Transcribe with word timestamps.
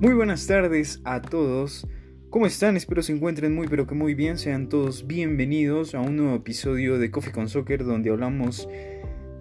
Muy 0.00 0.14
buenas 0.14 0.46
tardes 0.46 1.02
a 1.04 1.20
todos. 1.20 1.86
¿Cómo 2.30 2.46
están? 2.46 2.74
Espero 2.74 3.02
se 3.02 3.12
encuentren 3.12 3.54
muy 3.54 3.68
pero 3.68 3.86
que 3.86 3.94
muy 3.94 4.14
bien. 4.14 4.38
Sean 4.38 4.70
todos 4.70 5.06
bienvenidos 5.06 5.94
a 5.94 6.00
un 6.00 6.16
nuevo 6.16 6.36
episodio 6.36 6.98
de 6.98 7.10
Coffee 7.10 7.34
con 7.34 7.50
Soccer 7.50 7.84
donde 7.84 8.08
hablamos 8.08 8.66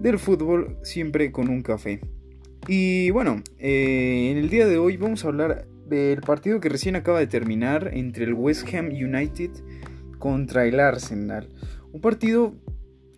del 0.01 0.19
fútbol 0.19 0.77
siempre 0.83 1.31
con 1.31 1.47
un 1.47 1.61
café. 1.61 2.01
Y 2.67 3.09
bueno, 3.11 3.41
eh, 3.57 4.31
en 4.31 4.37
el 4.37 4.49
día 4.49 4.67
de 4.67 4.77
hoy 4.77 4.97
vamos 4.97 5.23
a 5.23 5.29
hablar 5.29 5.65
del 5.87 6.19
partido 6.19 6.59
que 6.59 6.67
recién 6.67 6.97
acaba 6.97 7.19
de 7.19 7.27
terminar 7.27 7.91
entre 7.93 8.25
el 8.25 8.33
West 8.33 8.67
Ham 8.73 8.87
United 8.87 9.51
contra 10.17 10.65
el 10.65 10.81
Arsenal. 10.81 11.47
Un 11.93 12.01
partido 12.01 12.53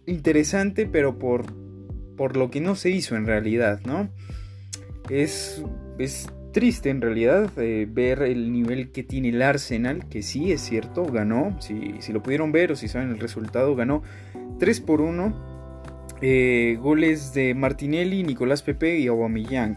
interesante 0.06 0.86
pero 0.86 1.18
por, 1.18 1.46
por 2.18 2.38
lo 2.38 2.52
que 2.52 2.62
no 2.62 2.76
se 2.76 2.92
hizo 2.92 3.16
en 3.16 3.26
realidad, 3.26 3.82
¿no? 3.84 4.12
Es, 5.10 5.64
es 5.98 6.28
triste 6.52 6.90
en 6.90 7.02
realidad 7.02 7.50
eh, 7.58 7.88
ver 7.90 8.22
el 8.24 8.52
nivel 8.52 8.92
que 8.92 9.04
tiene 9.04 9.30
el 9.30 9.42
Arsenal, 9.42 10.08
que 10.10 10.22
sí 10.22 10.52
es 10.52 10.62
cierto, 10.62 11.06
ganó, 11.06 11.56
si, 11.60 11.96
si 12.00 12.14
lo 12.14 12.22
pudieron 12.22 12.52
ver 12.52 12.72
o 12.72 12.76
si 12.76 12.88
saben 12.88 13.10
el 13.10 13.20
resultado, 13.20 13.76
ganó 13.76 14.04
3 14.60 14.82
por 14.82 15.02
1. 15.02 15.52
Eh, 16.24 16.78
goles 16.80 17.34
de 17.34 17.56
Martinelli, 17.56 18.24
Nicolás 18.24 18.62
Pepe 18.62 19.00
y 19.00 19.08
Aubameyang. 19.08 19.76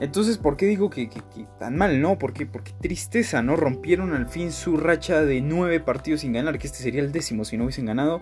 Entonces, 0.00 0.38
¿por 0.38 0.56
qué 0.56 0.66
digo 0.66 0.88
que, 0.88 1.10
tan 1.58 1.76
mal, 1.76 2.00
no? 2.00 2.18
Porque, 2.18 2.46
porque 2.46 2.72
tristeza, 2.80 3.42
¿no? 3.42 3.54
Rompieron 3.56 4.14
al 4.14 4.26
fin 4.26 4.50
su 4.50 4.76
racha 4.76 5.22
de 5.22 5.42
nueve 5.42 5.78
partidos 5.78 6.22
sin 6.22 6.32
ganar, 6.32 6.58
que 6.58 6.66
este 6.66 6.78
sería 6.78 7.02
el 7.02 7.12
décimo 7.12 7.44
si 7.44 7.56
no 7.56 7.64
hubiesen 7.64 7.86
ganado. 7.86 8.20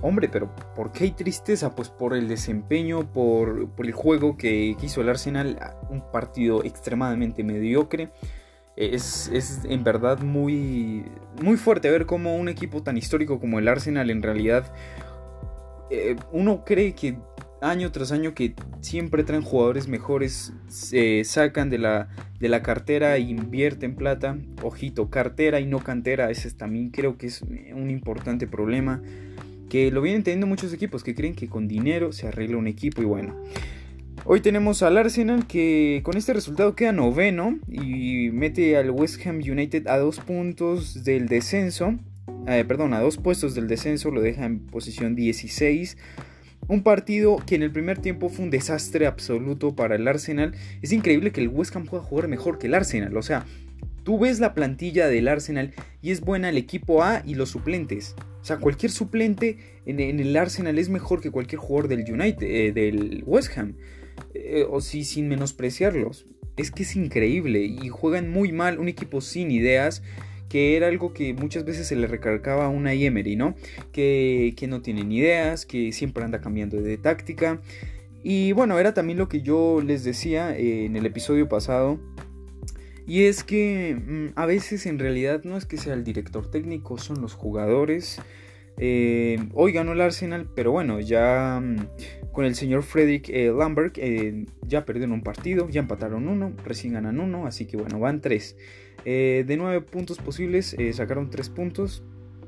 Hombre, 0.00 0.28
pero 0.28 0.54
¿por 0.74 0.92
qué 0.92 1.04
hay 1.04 1.10
tristeza? 1.10 1.74
Pues 1.74 1.90
por 1.90 2.14
el 2.14 2.28
desempeño, 2.28 3.12
por, 3.12 3.68
el 3.78 3.92
juego 3.92 4.36
que, 4.36 4.76
hizo 4.80 5.02
el 5.02 5.08
Arsenal, 5.08 5.58
un 5.90 6.02
partido 6.10 6.64
extremadamente 6.64 7.44
mediocre. 7.44 8.10
Es, 8.76 9.30
en 9.64 9.84
verdad 9.84 10.18
muy, 10.20 11.04
muy 11.40 11.56
fuerte 11.56 11.90
ver 11.90 12.06
cómo 12.06 12.36
un 12.36 12.48
equipo 12.48 12.82
tan 12.82 12.96
histórico 12.96 13.38
como 13.38 13.60
el 13.60 13.68
Arsenal 13.68 14.10
en 14.10 14.20
realidad 14.20 14.72
eh, 15.90 16.16
uno 16.32 16.64
cree 16.64 16.92
que 16.92 17.16
año 17.60 17.92
tras 17.92 18.10
año 18.10 18.34
que 18.34 18.54
siempre 18.80 19.22
traen 19.22 19.42
jugadores 19.42 19.86
mejores, 19.86 20.52
se 20.66 21.22
sacan 21.24 21.70
de 21.70 21.78
la, 21.78 22.08
de 22.40 22.48
la 22.48 22.62
cartera 22.62 23.16
e 23.16 23.20
invierten 23.20 23.94
plata. 23.94 24.36
Ojito, 24.62 25.08
cartera 25.08 25.60
y 25.60 25.66
no 25.66 25.78
cantera, 25.78 26.30
ese 26.30 26.50
también 26.52 26.90
creo 26.90 27.16
que 27.16 27.28
es 27.28 27.42
un 27.42 27.90
importante 27.90 28.46
problema 28.46 29.02
que 29.68 29.90
lo 29.90 30.02
vienen 30.02 30.22
teniendo 30.22 30.46
muchos 30.46 30.72
equipos 30.72 31.02
que 31.02 31.14
creen 31.14 31.34
que 31.34 31.48
con 31.48 31.68
dinero 31.68 32.12
se 32.12 32.28
arregla 32.28 32.56
un 32.56 32.66
equipo 32.66 33.02
y 33.02 33.04
bueno. 33.04 33.34
Hoy 34.26 34.40
tenemos 34.40 34.82
al 34.82 34.96
Arsenal 34.96 35.46
que 35.46 36.00
con 36.02 36.16
este 36.16 36.32
resultado 36.32 36.74
queda 36.74 36.92
noveno 36.92 37.58
y 37.68 38.30
mete 38.32 38.76
al 38.78 38.90
West 38.90 39.24
Ham 39.26 39.36
United 39.36 39.86
a 39.86 39.98
dos 39.98 40.18
puntos 40.20 41.04
del 41.04 41.28
descenso. 41.28 41.98
Eh, 42.46 42.64
perdón, 42.66 42.94
a 42.94 43.00
dos 43.00 43.18
puestos 43.18 43.54
del 43.54 43.68
descenso, 43.68 44.10
lo 44.10 44.22
deja 44.22 44.46
en 44.46 44.60
posición 44.60 45.14
16. 45.14 45.98
Un 46.68 46.82
partido 46.82 47.36
que 47.46 47.54
en 47.54 47.62
el 47.62 47.70
primer 47.70 47.98
tiempo 47.98 48.30
fue 48.30 48.46
un 48.46 48.50
desastre 48.50 49.06
absoluto 49.06 49.76
para 49.76 49.96
el 49.96 50.08
Arsenal. 50.08 50.54
Es 50.80 50.92
increíble 50.92 51.30
que 51.30 51.42
el 51.42 51.48
West 51.48 51.76
Ham 51.76 51.84
pueda 51.84 52.02
jugar 52.02 52.28
mejor 52.28 52.58
que 52.58 52.68
el 52.68 52.74
Arsenal. 52.74 53.14
O 53.18 53.22
sea, 53.22 53.44
tú 54.04 54.18
ves 54.18 54.40
la 54.40 54.54
plantilla 54.54 55.06
del 55.06 55.28
Arsenal 55.28 55.74
y 56.00 56.12
es 56.12 56.22
buena 56.22 56.48
el 56.48 56.56
equipo 56.56 57.02
A 57.02 57.22
y 57.26 57.34
los 57.34 57.50
suplentes. 57.50 58.14
O 58.44 58.46
sea, 58.46 58.58
cualquier 58.58 58.92
suplente 58.92 59.56
en, 59.86 60.20
el 60.20 60.36
Arsenal 60.36 60.78
es 60.78 60.90
mejor 60.90 61.22
que 61.22 61.30
cualquier 61.30 61.60
jugador 61.60 61.88
del 61.88 62.00
United, 62.00 62.46
eh, 62.46 62.72
del 62.72 63.22
West 63.24 63.56
Ham. 63.56 63.76
Eh, 64.34 64.66
o 64.68 64.82
sí, 64.82 65.04
sin 65.04 65.28
menospreciarlos. 65.28 66.26
Es 66.58 66.70
que 66.70 66.82
es 66.82 66.94
increíble 66.94 67.64
y 67.64 67.88
juegan 67.88 68.30
muy 68.30 68.52
mal, 68.52 68.78
un 68.78 68.88
equipo 68.88 69.22
sin 69.22 69.50
ideas 69.50 70.02
que 70.50 70.76
era 70.76 70.88
algo 70.88 71.14
que 71.14 71.32
muchas 71.32 71.64
veces 71.64 71.88
se 71.88 71.96
le 71.96 72.06
recargaba 72.06 72.66
a 72.66 72.68
una 72.68 72.92
Emery, 72.92 73.34
¿no? 73.34 73.54
Que, 73.92 74.52
que 74.58 74.66
no 74.66 74.82
tienen 74.82 75.10
ideas, 75.10 75.64
que 75.64 75.92
siempre 75.92 76.22
anda 76.22 76.42
cambiando 76.42 76.82
de 76.82 76.98
táctica. 76.98 77.62
Y 78.22 78.52
bueno, 78.52 78.78
era 78.78 78.92
también 78.92 79.18
lo 79.18 79.26
que 79.26 79.40
yo 79.40 79.80
les 79.82 80.04
decía 80.04 80.54
eh, 80.54 80.84
en 80.84 80.96
el 80.96 81.06
episodio 81.06 81.48
pasado 81.48 81.98
y 83.06 83.24
es 83.24 83.44
que 83.44 83.96
mm, 83.96 84.38
a 84.38 84.46
veces 84.46 84.86
en 84.86 84.98
realidad 84.98 85.42
no 85.44 85.56
es 85.56 85.66
que 85.66 85.76
sea 85.76 85.94
el 85.94 86.04
director 86.04 86.50
técnico, 86.50 86.98
son 86.98 87.20
los 87.20 87.34
jugadores. 87.34 88.20
Eh, 88.76 89.38
hoy 89.52 89.72
ganó 89.72 89.92
el 89.92 90.00
Arsenal, 90.00 90.48
pero 90.54 90.72
bueno, 90.72 90.98
ya 91.00 91.60
mm, 91.62 92.32
con 92.32 92.44
el 92.44 92.54
señor 92.54 92.82
Frederick 92.82 93.28
eh, 93.28 93.52
Lambert 93.56 93.98
eh, 93.98 94.46
ya 94.66 94.84
perdieron 94.84 95.12
un 95.12 95.22
partido, 95.22 95.68
ya 95.68 95.80
empataron 95.80 96.28
uno, 96.28 96.52
recién 96.64 96.94
ganan 96.94 97.20
uno, 97.20 97.46
así 97.46 97.66
que 97.66 97.76
bueno, 97.76 98.00
van 98.00 98.20
tres. 98.20 98.56
de 99.04 99.54
nueve 99.58 99.82
puntos 99.82 100.18
posibles, 100.18 100.76
sacaron 100.92 101.30
tres 101.30 101.50
puntos. 101.50 102.02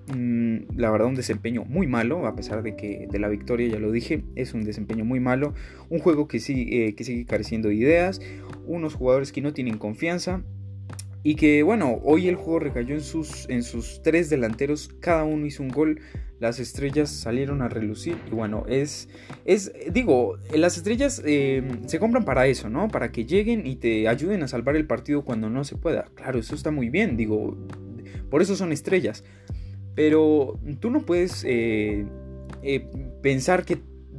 Mm, 0.08 0.76
la 0.76 0.90
verdad 0.90 1.08
un 1.08 1.16
desempeño 1.16 1.64
muy 1.64 1.88
malo, 1.88 2.26
a 2.26 2.36
pesar 2.36 2.62
de 2.62 2.76
que 2.76 3.08
de 3.10 3.18
la 3.18 3.28
victoria 3.28 3.66
ya 3.68 3.80
lo 3.80 3.90
dije, 3.90 4.22
es 4.36 4.54
un 4.54 4.64
desempeño 4.64 5.04
muy 5.04 5.18
malo, 5.18 5.52
un 5.88 5.98
juego 5.98 6.28
que, 6.28 6.38
sigue, 6.38 6.86
eh, 6.86 6.94
que 6.94 7.02
sigue 7.02 7.26
careciendo 7.26 7.68
de 7.68 7.74
ideas, 7.74 8.20
unos 8.66 8.94
jugadores 8.94 9.32
que 9.32 9.40
no 9.40 9.52
tienen 9.52 9.78
confianza 9.78 10.42
y 11.24 11.34
que 11.34 11.64
bueno, 11.64 11.98
hoy 12.04 12.28
el 12.28 12.36
juego 12.36 12.60
recayó 12.60 12.94
en 12.94 13.00
sus, 13.00 13.48
en 13.48 13.64
sus 13.64 14.00
tres 14.02 14.30
delanteros, 14.30 14.90
cada 15.00 15.24
uno 15.24 15.44
hizo 15.44 15.64
un 15.64 15.70
gol, 15.70 16.00
las 16.38 16.60
estrellas 16.60 17.10
salieron 17.10 17.60
a 17.60 17.68
relucir 17.68 18.16
y 18.30 18.34
bueno, 18.34 18.64
es, 18.68 19.08
es 19.44 19.72
digo, 19.90 20.38
las 20.54 20.76
estrellas 20.76 21.20
eh, 21.26 21.64
se 21.86 21.98
compran 21.98 22.24
para 22.24 22.46
eso, 22.46 22.70
¿no? 22.70 22.86
Para 22.86 23.10
que 23.10 23.24
lleguen 23.24 23.66
y 23.66 23.74
te 23.74 24.06
ayuden 24.06 24.44
a 24.44 24.48
salvar 24.48 24.76
el 24.76 24.86
partido 24.86 25.24
cuando 25.24 25.50
no 25.50 25.64
se 25.64 25.74
pueda. 25.74 26.04
Claro, 26.14 26.38
eso 26.38 26.54
está 26.54 26.70
muy 26.70 26.90
bien, 26.90 27.16
digo, 27.16 27.56
por 28.30 28.40
eso 28.40 28.54
son 28.54 28.70
estrellas. 28.70 29.24
Pero 29.96 30.60
tú 30.78 30.90
no 30.90 31.00
puedes 31.00 31.42
eh, 31.44 32.06
eh, 32.62 32.86
pensar 33.22 33.64
que 33.64 33.78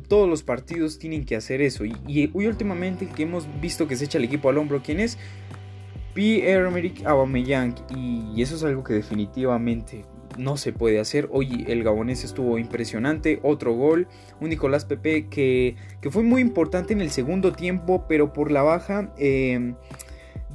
todos 0.10 0.28
los 0.28 0.42
partidos 0.42 0.98
tienen 0.98 1.24
que 1.24 1.36
hacer 1.36 1.62
eso. 1.62 1.86
Y, 1.86 2.32
hoy 2.34 2.48
últimamente 2.48 3.08
que 3.08 3.24
hemos 3.24 3.48
visto 3.62 3.88
que 3.88 3.96
se 3.96 4.06
echa 4.06 4.18
el 4.18 4.24
equipo 4.26 4.50
al 4.50 4.58
hombro, 4.58 4.82
¿quién 4.84 5.00
es? 5.00 5.18
Pierre-Emerick 6.16 7.06
Aubameyang. 7.06 7.76
Y 7.96 8.42
eso 8.42 8.56
es 8.56 8.64
algo 8.64 8.84
que 8.84 8.96
definitivamente 8.96 10.04
no 10.36 10.58
se 10.58 10.74
puede 10.74 11.00
hacer. 11.00 11.30
Hoy 11.32 11.66
el 11.68 11.84
gabonés 11.84 12.24
estuvo 12.24 12.58
impresionante. 12.58 13.40
Otro 13.44 13.74
gol. 13.74 14.08
Un 14.42 14.50
Nicolás 14.50 14.86
Pepe 14.86 15.28
que, 15.28 15.76
que 16.02 16.10
fue 16.10 16.24
muy 16.24 16.42
importante 16.42 16.94
en 16.94 17.02
el 17.02 17.12
segundo 17.12 17.52
tiempo, 17.52 18.06
pero 18.10 18.34
por 18.34 18.50
la 18.50 18.64
baja 18.64 19.14
eh, 19.20 19.76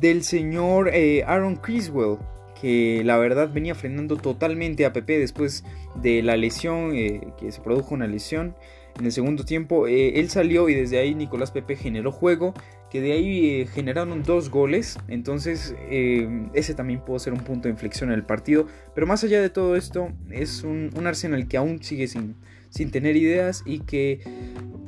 del 0.00 0.24
señor 0.24 0.90
Aaron 1.26 1.54
Criswell 1.54 2.18
que 2.62 3.02
la 3.04 3.18
verdad 3.18 3.52
venía 3.52 3.74
frenando 3.74 4.16
totalmente 4.16 4.86
a 4.86 4.92
Pepe 4.92 5.18
después 5.18 5.64
de 5.96 6.22
la 6.22 6.36
lesión, 6.36 6.94
eh, 6.94 7.20
que 7.36 7.50
se 7.50 7.60
produjo 7.60 7.92
una 7.92 8.06
lesión 8.06 8.54
en 9.00 9.04
el 9.04 9.10
segundo 9.10 9.44
tiempo. 9.44 9.88
Eh, 9.88 10.20
él 10.20 10.30
salió 10.30 10.68
y 10.68 10.74
desde 10.74 11.00
ahí 11.00 11.16
Nicolás 11.16 11.50
Pepe 11.50 11.74
generó 11.74 12.12
juego, 12.12 12.54
que 12.88 13.00
de 13.00 13.14
ahí 13.14 13.50
eh, 13.50 13.66
generaron 13.66 14.22
dos 14.22 14.48
goles, 14.48 14.96
entonces 15.08 15.74
ese 15.90 16.74
también 16.74 17.00
pudo 17.00 17.18
ser 17.18 17.32
un 17.32 17.40
punto 17.40 17.64
de 17.64 17.70
inflexión 17.70 18.10
en 18.10 18.14
el 18.14 18.24
partido. 18.24 18.68
Pero 18.94 19.08
más 19.08 19.24
allá 19.24 19.42
de 19.42 19.50
todo 19.50 19.74
esto, 19.74 20.12
es 20.30 20.62
un, 20.62 20.90
un 20.96 21.08
Arsenal 21.08 21.48
que 21.48 21.56
aún 21.56 21.82
sigue 21.82 22.06
sin, 22.06 22.36
sin 22.72 22.90
tener 22.90 23.16
ideas 23.16 23.62
y 23.66 23.80
que 23.80 24.20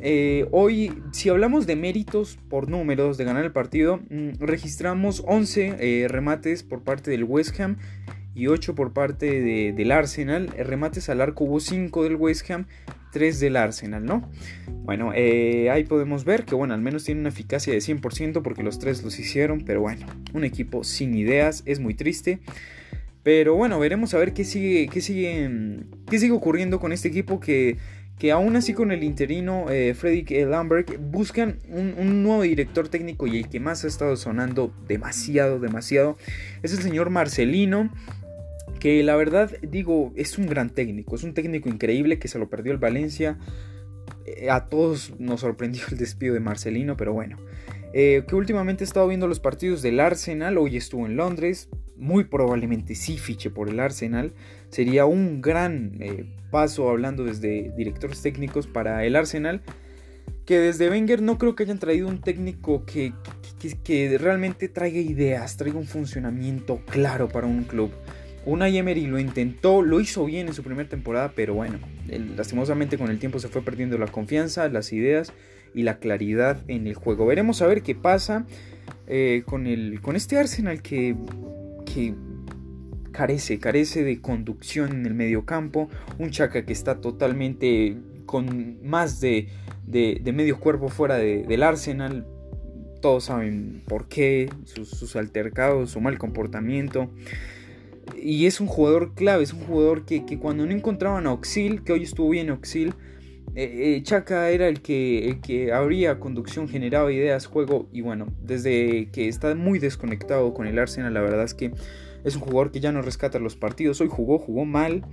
eh, 0.01 0.47
hoy, 0.51 0.93
si 1.13 1.29
hablamos 1.29 1.67
de 1.67 1.77
méritos 1.77 2.39
por 2.49 2.69
números 2.69 3.17
de 3.17 3.25
ganar 3.25 3.45
el 3.45 3.53
partido, 3.53 4.01
mm, 4.11 4.39
registramos 4.39 5.23
11 5.27 5.77
eh, 5.79 6.09
remates 6.09 6.63
por 6.63 6.83
parte 6.83 7.11
del 7.11 7.25
West 7.25 7.59
Ham 7.61 7.77
y 8.35 8.49
8 8.49 8.75
por 8.75 8.93
parte 8.93 9.73
del 9.73 9.93
Arsenal. 9.93 10.51
Eh, 10.57 10.65
remates 10.65 11.09
al 11.09 11.21
arco 11.21 11.45
hubo 11.45 11.61
5 11.61 12.03
del 12.03 12.17
West 12.17 12.51
Ham, 12.51 12.67
3 13.13 13.39
del 13.41 13.57
Arsenal, 13.57 14.05
¿no? 14.05 14.31
Bueno, 14.83 15.13
ahí 15.13 15.85
podemos 15.85 16.25
ver 16.25 16.45
que, 16.45 16.55
bueno, 16.55 16.75
al 16.75 16.83
menos 16.83 17.05
tiene 17.05 17.21
una 17.21 17.31
eficacia 17.31 17.73
de 17.73 17.81
100% 17.81 18.43
porque 18.43 18.63
los 18.63 18.79
3 18.79 19.05
los 19.05 19.19
hicieron, 19.19 19.63
pero 19.65 19.81
bueno, 19.81 20.05
un 20.35 20.45
equipo 20.45 20.85
sin 20.85 21.15
ideas, 21.15 21.63
es 21.65 21.81
muy 21.81 21.95
triste. 21.95 22.41
Pero 23.25 23.57
bueno, 23.57 23.81
veremos 23.81 24.15
a 24.15 24.19
ver 24.19 24.33
qué 24.33 24.45
sigue, 24.45 24.89
qué 24.89 25.01
sigue, 25.01 25.49
mm, 25.49 26.07
qué 26.09 26.21
sigue 26.21 26.33
ocurriendo 26.33 26.79
con 26.79 26.93
este 26.93 27.09
equipo 27.09 27.41
que 27.41 27.79
que 28.19 28.31
aún 28.31 28.55
así 28.57 28.75
con 28.75 28.93
el 28.93 29.03
interino 29.03 29.71
eh, 29.71 29.95
Frederick 29.95 30.31
Lambert 30.49 30.97
buscan 31.01 31.59
un, 31.69 32.23
nuevo 32.23 32.43
director 32.43 32.89
técnico 32.89 33.27
y 33.27 33.39
el 33.39 33.49
que 33.49 33.59
más 33.59 33.85
ha 33.85 33.89
estado 33.89 34.17
sonando 34.17 34.73
demasiado, 34.87 35.59
demasiado 35.59 36.17
es 36.63 36.73
el 36.73 36.83
señor 36.83 37.11
Marcelino. 37.11 37.91
Que 38.79 39.03
la 39.03 39.17
verdad 39.17 39.51
digo 39.63 40.13
es 40.15 40.37
un 40.37 40.47
gran 40.47 40.69
técnico, 40.69 41.17
es 41.17 41.23
un 41.23 41.33
técnico 41.33 41.71
increíble 41.71 42.19
que 42.19 42.29
se 42.29 42.39
lo 42.39 42.51
perdió 42.51 42.73
el 42.73 42.79
Valencia. 42.79 43.39
Eh, 44.27 44.51
a 44.51 44.67
todos 44.67 45.15
nos 45.19 45.41
sorprendió 45.41 45.83
el 45.91 45.97
despido 45.97 46.35
de 46.35 46.41
Marcelino, 46.41 46.97
pero 46.97 47.15
bueno. 47.15 47.39
Eh, 47.95 48.25
que 48.29 48.35
últimamente 48.35 48.85
he 48.85 48.87
estado 48.87 49.09
viendo 49.09 49.27
los 49.27 49.41
partidos 49.41 49.81
del 49.81 50.01
Arsenal, 50.01 50.59
hoy 50.59 50.77
estuvo 50.77 51.07
en 51.07 51.17
Londres, 51.17 51.69
muy 51.97 52.25
probablemente 52.25 52.95
sí 52.95 53.19
fiche 53.19 53.51
por 53.51 53.69
el 53.69 53.81
Arsenal. 53.81 54.33
Sería 54.69 55.07
un 55.07 55.41
gran 55.41 55.97
eh, 56.01 56.27
paso 56.51 56.89
hablando 56.89 57.25
desde 57.25 57.73
directores 57.77 58.23
técnicos 58.23 58.67
para 58.67 59.05
el 59.05 59.17
Arsenal. 59.17 59.63
Que 60.47 60.59
desde 60.59 60.91
Wenger 60.91 61.23
no 61.23 61.39
creo 61.39 61.55
que 61.55 61.63
hayan 61.63 61.79
traído 61.79 62.07
un 62.07 62.21
técnico 62.21 62.85
que, 62.85 63.13
que, 63.83 64.19
realmente 64.19 64.69
traiga 64.69 64.99
ideas, 64.99 65.57
traiga 65.57 65.79
un 65.79 65.87
funcionamiento 65.87 66.81
claro 66.87 67.29
para 67.29 67.47
un 67.47 67.65
club. 67.65 67.91
Una 68.47 68.69
Emery 68.69 69.07
lo 69.07 69.19
intentó, 69.19 69.81
lo 69.81 70.01
hizo 70.01 70.27
bien 70.27 70.49
en 70.49 70.55
su 70.55 70.63
primera 70.63 70.87
temporada, 70.87 71.33
pero 71.35 71.55
bueno, 71.55 71.79
lastimosamente 72.37 72.99
con 72.99 73.11
el 73.11 73.19
tiempo 73.19 73.39
se 73.39 73.49
fue 73.49 73.63
perdiendo 73.63 73.97
la 73.97 74.07
confianza, 74.07 74.69
las 74.69 74.93
ideas 74.93 75.33
y 75.75 75.83
la 75.83 75.99
claridad 75.99 76.59
en 76.69 76.87
el 76.87 76.95
juego. 76.95 77.25
Veremos 77.25 77.63
a 77.63 77.67
ver 77.67 77.83
qué 77.83 77.95
pasa 77.95 78.45
eh, 79.07 79.45
con, 79.47 79.67
el, 79.67 80.01
con 80.03 80.15
este 80.15 80.39
Arsenal 80.39 80.83
que, 80.83 81.17
que 81.95 82.15
carece, 83.13 83.59
carece 83.61 84.03
de 84.03 84.21
conducción 84.21 84.91
en 84.93 85.07
el 85.07 85.15
medio 85.15 85.45
campo. 85.45 85.89
Un 86.19 86.31
Chaka 86.31 86.67
que 86.67 86.73
está 86.73 87.01
totalmente 87.01 87.97
con 88.27 88.79
más 88.83 89.21
de, 89.21 89.49
medio 89.87 90.59
cuerpo 90.59 90.89
fuera 90.89 91.17
del 91.17 91.63
Arsenal. 91.63 92.27
Todos 93.01 93.25
saben 93.25 93.83
por 93.87 94.09
qué, 94.09 94.51
sus, 94.65 95.15
altercados, 95.15 95.91
su 95.91 96.01
mal 96.01 96.19
comportamiento. 96.19 97.11
Y 98.21 98.47
es 98.47 98.61
un 98.61 98.67
jugador 98.67 99.15
clave, 99.15 99.45
es 99.45 99.53
un 99.53 99.61
jugador 99.61 100.05
que, 100.05 100.25
cuando 100.39 100.67
no 100.67 100.73
encontraban 100.73 101.27
a 101.27 101.33
Oxil, 101.33 101.85
que 101.85 101.93
hoy 101.93 102.03
estuvo 102.03 102.31
bien 102.31 102.51
Oxil, 102.51 102.95
eh, 103.55 103.97
eh, 103.97 104.03
Chaka 104.03 104.51
era 104.51 104.69
el 104.69 104.81
que, 104.81 105.29
el 105.29 105.41
que 105.41 105.73
abría 105.73 106.19
conducción, 106.19 106.69
generaba 106.69 107.13
ideas, 107.13 107.47
juego 107.47 107.89
y 107.93 108.01
bueno, 108.01 108.27
desde 108.43 109.09
que 109.13 109.29
está 109.29 109.55
muy 109.55 109.79
desconectado 109.79 110.55
con 110.55 110.67
el 110.67 110.79
Arsenal, 110.79 111.15
la 111.15 111.21
verdad 111.21 111.45
es 111.45 111.55
que 111.55 111.73
es 112.25 112.37
un 112.37 112.43
jugador 112.43 112.73
que 112.73 112.81
ya 112.81 112.91
no 112.91 113.03
rescata 113.03 113.39
los 113.39 113.55
partidos. 113.55 114.01
Hoy 114.01 114.09
jugó, 114.11 114.39
jugó 114.39 114.65
mal. 114.65 115.05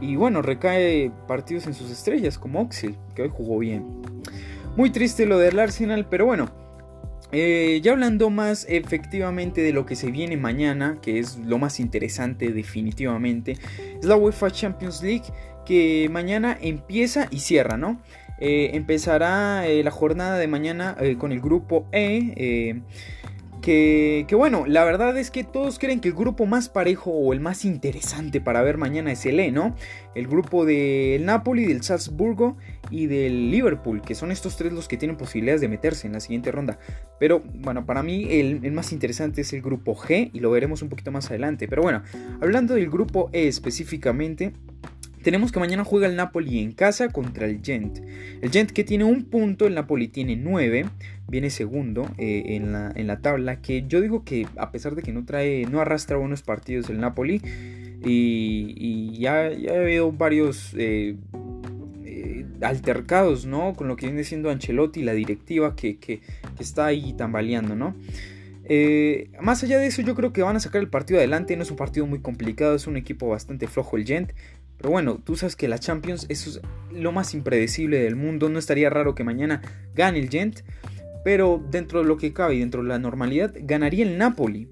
Y 0.00 0.16
bueno, 0.16 0.42
recae 0.42 1.10
partidos 1.26 1.66
en 1.66 1.74
sus 1.74 1.90
estrellas, 1.90 2.38
como 2.38 2.60
Oxil, 2.60 2.96
que 3.14 3.22
hoy 3.22 3.30
jugó 3.32 3.58
bien. 3.58 4.02
Muy 4.76 4.90
triste 4.90 5.26
lo 5.26 5.38
del 5.38 5.58
Arsenal, 5.58 6.06
pero 6.08 6.26
bueno. 6.26 6.50
Eh, 7.32 7.80
ya 7.80 7.92
hablando 7.92 8.28
más 8.28 8.66
efectivamente 8.68 9.62
de 9.62 9.72
lo 9.72 9.86
que 9.86 9.94
se 9.94 10.10
viene 10.10 10.36
mañana, 10.36 10.98
que 11.00 11.20
es 11.20 11.38
lo 11.38 11.58
más 11.58 11.78
interesante 11.78 12.50
definitivamente, 12.50 13.56
es 14.00 14.04
la 14.04 14.16
UEFA 14.16 14.50
Champions 14.50 15.00
League, 15.00 15.22
que 15.64 16.08
mañana 16.10 16.56
empieza 16.60 17.28
y 17.30 17.40
cierra, 17.40 17.76
¿no? 17.76 18.00
Eh, 18.38 18.70
empezará 18.74 19.66
eh, 19.66 19.84
la 19.84 19.90
jornada 19.90 20.38
de 20.38 20.46
mañana 20.46 20.96
con 21.18 21.30
el 21.30 21.40
grupo 21.40 21.86
E 21.92 22.82
que, 23.60 24.34
bueno, 24.34 24.64
la 24.66 24.84
verdad 24.84 25.16
es 25.18 25.30
que 25.30 25.44
todos 25.44 25.78
creen 25.78 26.00
que 26.00 26.08
el 26.08 26.14
grupo 26.14 26.46
más 26.46 26.68
parejo 26.68 27.10
o 27.10 27.32
el 27.32 27.40
más 27.40 27.64
interesante 27.64 28.40
para 28.40 28.62
ver 28.62 28.78
mañana 28.78 29.12
es 29.12 29.26
el 29.26 29.38
E, 29.38 29.52
¿no? 29.52 29.74
El 30.14 30.26
grupo 30.26 30.64
del 30.64 31.24
Napoli, 31.26 31.66
del 31.66 31.82
Salzburgo 31.82 32.56
y 32.90 33.06
del 33.06 33.50
Liverpool, 33.50 34.00
que 34.00 34.14
son 34.14 34.32
estos 34.32 34.56
tres 34.56 34.72
los 34.72 34.88
que 34.88 34.96
tienen 34.96 35.16
posibilidades 35.16 35.60
de 35.60 35.68
meterse 35.68 36.06
en 36.06 36.14
la 36.14 36.20
siguiente 36.20 36.50
ronda. 36.50 36.78
Pero 37.18 37.42
bueno, 37.56 37.84
para 37.84 38.02
mí 38.02 38.26
el 38.30 38.72
más 38.72 38.92
interesante 38.92 39.42
es 39.42 39.52
el 39.52 39.62
grupo 39.62 39.94
G 39.94 40.30
y 40.32 40.40
lo 40.40 40.50
veremos 40.50 40.82
un 40.82 40.88
poquito 40.88 41.10
más 41.10 41.28
adelante. 41.28 41.68
Pero 41.68 41.82
bueno, 41.82 42.02
hablando 42.40 42.74
del 42.74 42.88
grupo 42.88 43.28
E 43.32 43.46
específicamente, 43.46 44.52
tenemos 45.22 45.52
que 45.52 45.60
mañana 45.60 45.84
juega 45.84 46.06
el 46.06 46.16
Napoli 46.16 46.60
en 46.60 46.72
casa 46.72 47.08
contra 47.08 47.46
el 47.46 47.60
Gent. 47.62 47.98
El 48.40 48.50
Gent 48.50 48.70
que 48.70 48.84
tiene 48.84 49.04
un 49.04 49.24
punto, 49.24 49.66
el 49.66 49.74
Napoli 49.74 50.08
tiene 50.08 50.36
nueve, 50.36 50.86
viene 51.28 51.50
segundo 51.50 52.10
eh, 52.18 52.42
en, 52.46 52.72
la, 53.06 53.20
tabla. 53.20 53.60
Que 53.60 53.84
yo 53.86 54.00
digo 54.00 54.24
que 54.24 54.46
a 54.56 54.70
pesar 54.70 54.94
de 54.94 55.02
que 55.02 55.12
no 55.12 55.24
trae, 55.24 55.66
no 55.66 55.80
arrastra 55.80 56.16
buenos 56.16 56.42
partidos 56.42 56.88
el 56.90 57.00
Napoli. 57.00 57.40
Y, 58.02 59.18
ya, 59.18 59.52
ya, 59.52 59.72
ha 59.74 59.80
habido 59.80 60.10
varios 60.10 60.74
eh, 60.76 61.16
eh, 62.04 62.46
altercados, 62.62 63.44
¿no? 63.44 63.74
Con 63.74 63.88
lo 63.88 63.96
que 63.96 64.06
viene 64.06 64.24
siendo 64.24 64.50
Ancelotti 64.50 65.00
y 65.00 65.02
la 65.02 65.12
directiva 65.12 65.76
que, 65.76 65.98
que, 65.98 66.20
está 66.58 66.86
ahí 66.86 67.12
tambaleando, 67.14 67.74
¿no? 67.74 67.94
más 69.42 69.64
allá 69.64 69.80
de 69.80 69.86
eso, 69.88 70.00
yo 70.00 70.14
creo 70.14 70.32
que 70.32 70.42
van 70.42 70.54
a 70.54 70.60
sacar 70.60 70.80
el 70.80 70.88
partido 70.88 71.18
adelante. 71.18 71.56
No 71.56 71.64
es 71.64 71.70
un 71.72 71.76
partido 71.76 72.06
muy 72.06 72.20
complicado, 72.20 72.76
es 72.76 72.86
un 72.86 72.96
equipo 72.96 73.26
bastante 73.26 73.66
flojo 73.66 73.96
el 73.96 74.06
Gent. 74.06 74.30
Pero 74.80 74.92
bueno, 74.92 75.20
tú 75.22 75.36
sabes 75.36 75.56
que 75.56 75.68
la 75.68 75.78
Champions 75.78 76.24
es 76.30 76.58
lo 76.90 77.12
más 77.12 77.34
impredecible 77.34 78.00
del 78.00 78.16
mundo. 78.16 78.48
No 78.48 78.58
estaría 78.58 78.88
raro 78.88 79.14
que 79.14 79.24
mañana 79.24 79.60
gane 79.94 80.18
el 80.18 80.30
Gent. 80.30 80.60
Pero 81.22 81.62
dentro 81.70 82.00
de 82.00 82.06
lo 82.06 82.16
que 82.16 82.32
cabe 82.32 82.54
y 82.54 82.60
dentro 82.60 82.82
de 82.82 82.88
la 82.88 82.98
normalidad, 82.98 83.52
ganaría 83.60 84.04
el 84.04 84.16
Napoli. 84.16 84.68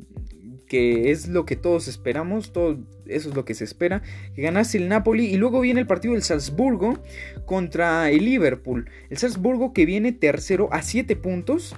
Que 0.67 1.11
es 1.11 1.29
lo 1.29 1.45
que 1.45 1.57
todos 1.57 1.89
esperamos. 1.89 2.53
Todo 2.53 2.79
eso 3.07 3.29
es 3.29 3.35
lo 3.35 3.45
que 3.45 3.53
se 3.53 3.65
espera. 3.65 4.01
Que 4.35 4.41
ganase 4.41 4.79
el 4.79 4.89
Napoli. 4.89 5.27
Y 5.27 5.37
luego 5.37 5.61
viene 5.61 5.81
el 5.81 5.87
partido 5.87 6.15
del 6.15 6.23
Salzburgo 6.23 7.03
contra 7.45 8.11
el 8.11 8.25
Liverpool. 8.25 8.89
El 9.11 9.19
Salzburgo 9.19 9.75
que 9.75 9.85
viene 9.85 10.13
tercero 10.13 10.73
a 10.73 10.81
7 10.81 11.17
puntos. 11.17 11.77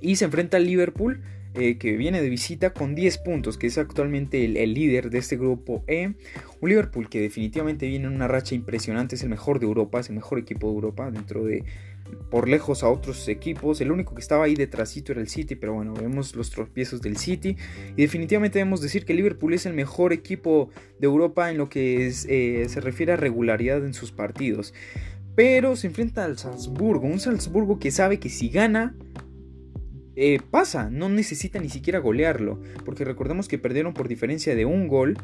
Y 0.00 0.16
se 0.16 0.24
enfrenta 0.24 0.56
al 0.56 0.64
Liverpool 0.64 1.20
eh, 1.54 1.76
que 1.76 1.96
viene 1.98 2.22
de 2.22 2.30
visita 2.30 2.72
con 2.72 2.94
10 2.94 3.18
puntos, 3.18 3.58
que 3.58 3.66
es 3.66 3.76
actualmente 3.76 4.44
el, 4.44 4.74
líder 4.74 5.10
de 5.10 5.18
este 5.18 5.36
grupo 5.36 5.84
E. 5.86 6.14
Un 6.60 6.68
Liverpool 6.68 7.10
que 7.10 7.20
definitivamente 7.20 7.86
viene 7.86 8.06
en 8.06 8.14
una 8.14 8.26
racha 8.26 8.54
impresionante, 8.54 9.16
es 9.16 9.22
el 9.22 9.28
mejor 9.28 9.60
de 9.60 9.66
Europa, 9.66 10.00
es 10.00 10.08
el 10.08 10.14
mejor 10.14 10.38
equipo 10.38 10.68
de 10.68 10.74
Europa 10.74 11.10
dentro 11.10 11.44
de 11.44 11.64
por 12.30 12.48
lejos 12.48 12.82
a 12.82 12.88
otros 12.88 13.28
equipos. 13.28 13.80
El 13.80 13.92
único 13.92 14.14
que 14.14 14.20
estaba 14.20 14.44
ahí 14.44 14.54
detrásito 14.54 15.12
era 15.12 15.20
el 15.20 15.28
City, 15.28 15.54
pero 15.54 15.74
bueno, 15.74 15.94
vemos 15.94 16.34
los 16.34 16.50
tropiezos 16.50 17.02
del 17.02 17.16
City. 17.16 17.56
Y 17.96 18.02
definitivamente 18.02 18.58
debemos 18.58 18.80
decir 18.80 19.04
que 19.04 19.14
Liverpool 19.14 19.54
es 19.54 19.66
el 19.66 19.74
mejor 19.74 20.12
equipo 20.12 20.70
de 20.98 21.06
Europa 21.06 21.50
en 21.50 21.58
lo 21.58 21.68
que 21.68 22.08
eh, 22.08 22.64
se 22.68 22.80
refiere 22.80 23.12
a 23.12 23.16
regularidad 23.16 23.84
en 23.84 23.94
sus 23.94 24.12
partidos. 24.12 24.72
Pero 25.34 25.76
se 25.76 25.86
enfrenta 25.86 26.24
al 26.24 26.38
Salzburgo, 26.38 27.06
un 27.06 27.20
Salzburgo 27.20 27.78
que 27.78 27.90
sabe 27.90 28.18
que 28.18 28.28
si 28.28 28.48
gana 28.48 28.94
eh, 30.24 30.38
pasa, 30.52 30.88
no 30.88 31.08
necesita 31.08 31.58
ni 31.58 31.68
siquiera 31.68 31.98
golearlo, 31.98 32.60
porque 32.84 33.04
recordemos 33.04 33.48
que 33.48 33.58
perdieron 33.58 33.92
por 33.92 34.06
diferencia 34.06 34.54
de 34.54 34.64
un 34.64 34.86
gol, 34.86 35.18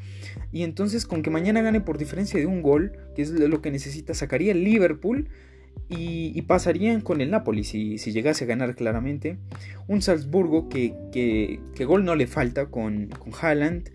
y 0.50 0.64
entonces 0.64 1.06
con 1.06 1.22
que 1.22 1.30
mañana 1.30 1.62
gane 1.62 1.80
por 1.80 1.98
diferencia 1.98 2.40
de 2.40 2.46
un 2.46 2.62
gol, 2.62 2.98
que 3.14 3.22
es 3.22 3.30
lo 3.30 3.62
que 3.62 3.70
necesita, 3.70 4.12
sacaría 4.12 4.50
el 4.50 4.64
Liverpool 4.64 5.28
y, 5.88 6.42
pasarían 6.42 7.00
con 7.00 7.20
el 7.20 7.30
Napoli 7.30 7.62
si, 7.62 7.96
si, 7.98 8.10
llegase 8.10 8.42
a 8.42 8.48
ganar 8.48 8.74
claramente. 8.74 9.38
Un 9.86 10.02
Salzburgo 10.02 10.68
que, 10.68 10.94
que, 11.12 11.84
gol 11.84 12.04
no 12.04 12.16
le 12.16 12.26
falta 12.26 12.66
con, 12.66 13.06
con 13.06 13.32
Haaland. 13.40 13.90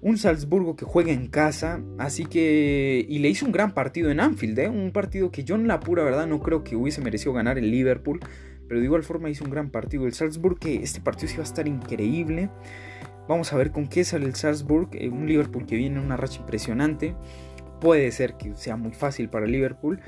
Un 0.00 0.16
Salzburgo 0.16 0.76
que 0.76 0.86
juega 0.86 1.12
en 1.12 1.26
casa, 1.26 1.82
así 1.98 2.24
que... 2.24 3.04
Y 3.06 3.18
le 3.18 3.28
hizo 3.28 3.44
un 3.44 3.52
gran 3.52 3.74
partido 3.74 4.10
en 4.10 4.20
Anfield, 4.20 4.58
¿eh? 4.60 4.68
un 4.70 4.92
partido 4.92 5.30
que 5.30 5.44
yo 5.44 5.56
en 5.56 5.68
la 5.68 5.80
pura 5.80 6.04
verdad 6.04 6.26
no 6.26 6.40
creo 6.40 6.64
que 6.64 6.74
hubiese 6.74 7.02
merecido 7.02 7.34
ganar 7.34 7.58
el 7.58 7.70
Liverpool 7.70 8.20
pero 8.68 8.80
de 8.80 8.86
igual 8.86 9.02
forma 9.02 9.30
hizo 9.30 9.44
un 9.44 9.50
gran 9.50 9.70
partido 9.70 10.06
el 10.06 10.12
Salzburg, 10.12 10.58
que 10.58 10.76
este 10.76 11.00
partido 11.00 11.28
sí 11.28 11.36
va 11.36 11.42
a 11.42 11.46
estar 11.46 11.66
increíble. 11.66 12.50
Vamos 13.26 13.52
a 13.52 13.56
ver 13.56 13.72
con 13.72 13.88
qué 13.88 14.04
sale 14.04 14.26
el 14.26 14.34
Salzburg, 14.34 14.90
eh, 14.92 15.08
un 15.08 15.26
Liverpool 15.26 15.66
que 15.66 15.76
viene 15.76 15.98
en 15.98 16.04
una 16.04 16.16
racha 16.16 16.40
impresionante. 16.40 17.14
Puede 17.80 18.10
ser 18.12 18.34
que 18.34 18.54
sea 18.56 18.76
muy 18.76 18.92
fácil 18.92 19.28
para 19.30 19.46
Liverpool, 19.46 20.00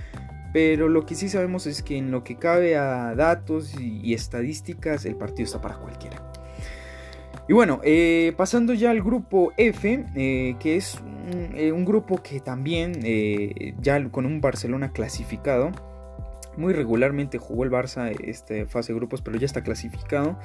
pero 0.53 0.89
lo 0.89 1.07
que 1.07 1.15
sí 1.15 1.29
sabemos 1.29 1.67
es 1.67 1.83
que 1.83 1.97
en 1.97 2.11
lo 2.11 2.23
que 2.23 2.37
cabe 2.37 2.77
a 2.77 3.15
datos 3.15 3.79
y, 3.81 4.13
estadísticas, 4.13 5.05
el 5.05 5.17
partido 5.17 5.45
está 5.45 5.61
para 5.61 5.77
cualquiera. 5.77 6.23
Y 7.49 7.53
bueno, 7.53 7.81
eh, 7.83 8.33
pasando 8.37 8.75
ya 8.75 8.91
al 8.91 9.03
grupo 9.03 9.53
F, 9.57 10.07
eh, 10.15 10.57
que 10.61 10.77
es 10.77 10.99
un, 11.01 11.59
un, 11.73 11.85
grupo 11.85 12.23
que 12.23 12.41
también 12.41 13.01
ya 13.81 14.09
con 14.11 14.25
un 14.25 14.41
Barcelona 14.41 14.93
clasificado, 14.93 15.73
muy 16.57 16.73
regularmente 16.73 17.39
jugó 17.39 17.65
el 17.65 17.71
Barça 17.71 18.11
este, 18.25 18.67
fase 18.67 18.93
de 18.93 18.99
grupos, 18.99 19.23
pero 19.23 19.39
ya 19.39 19.47
está 19.47 19.63
clasificado. 19.63 20.39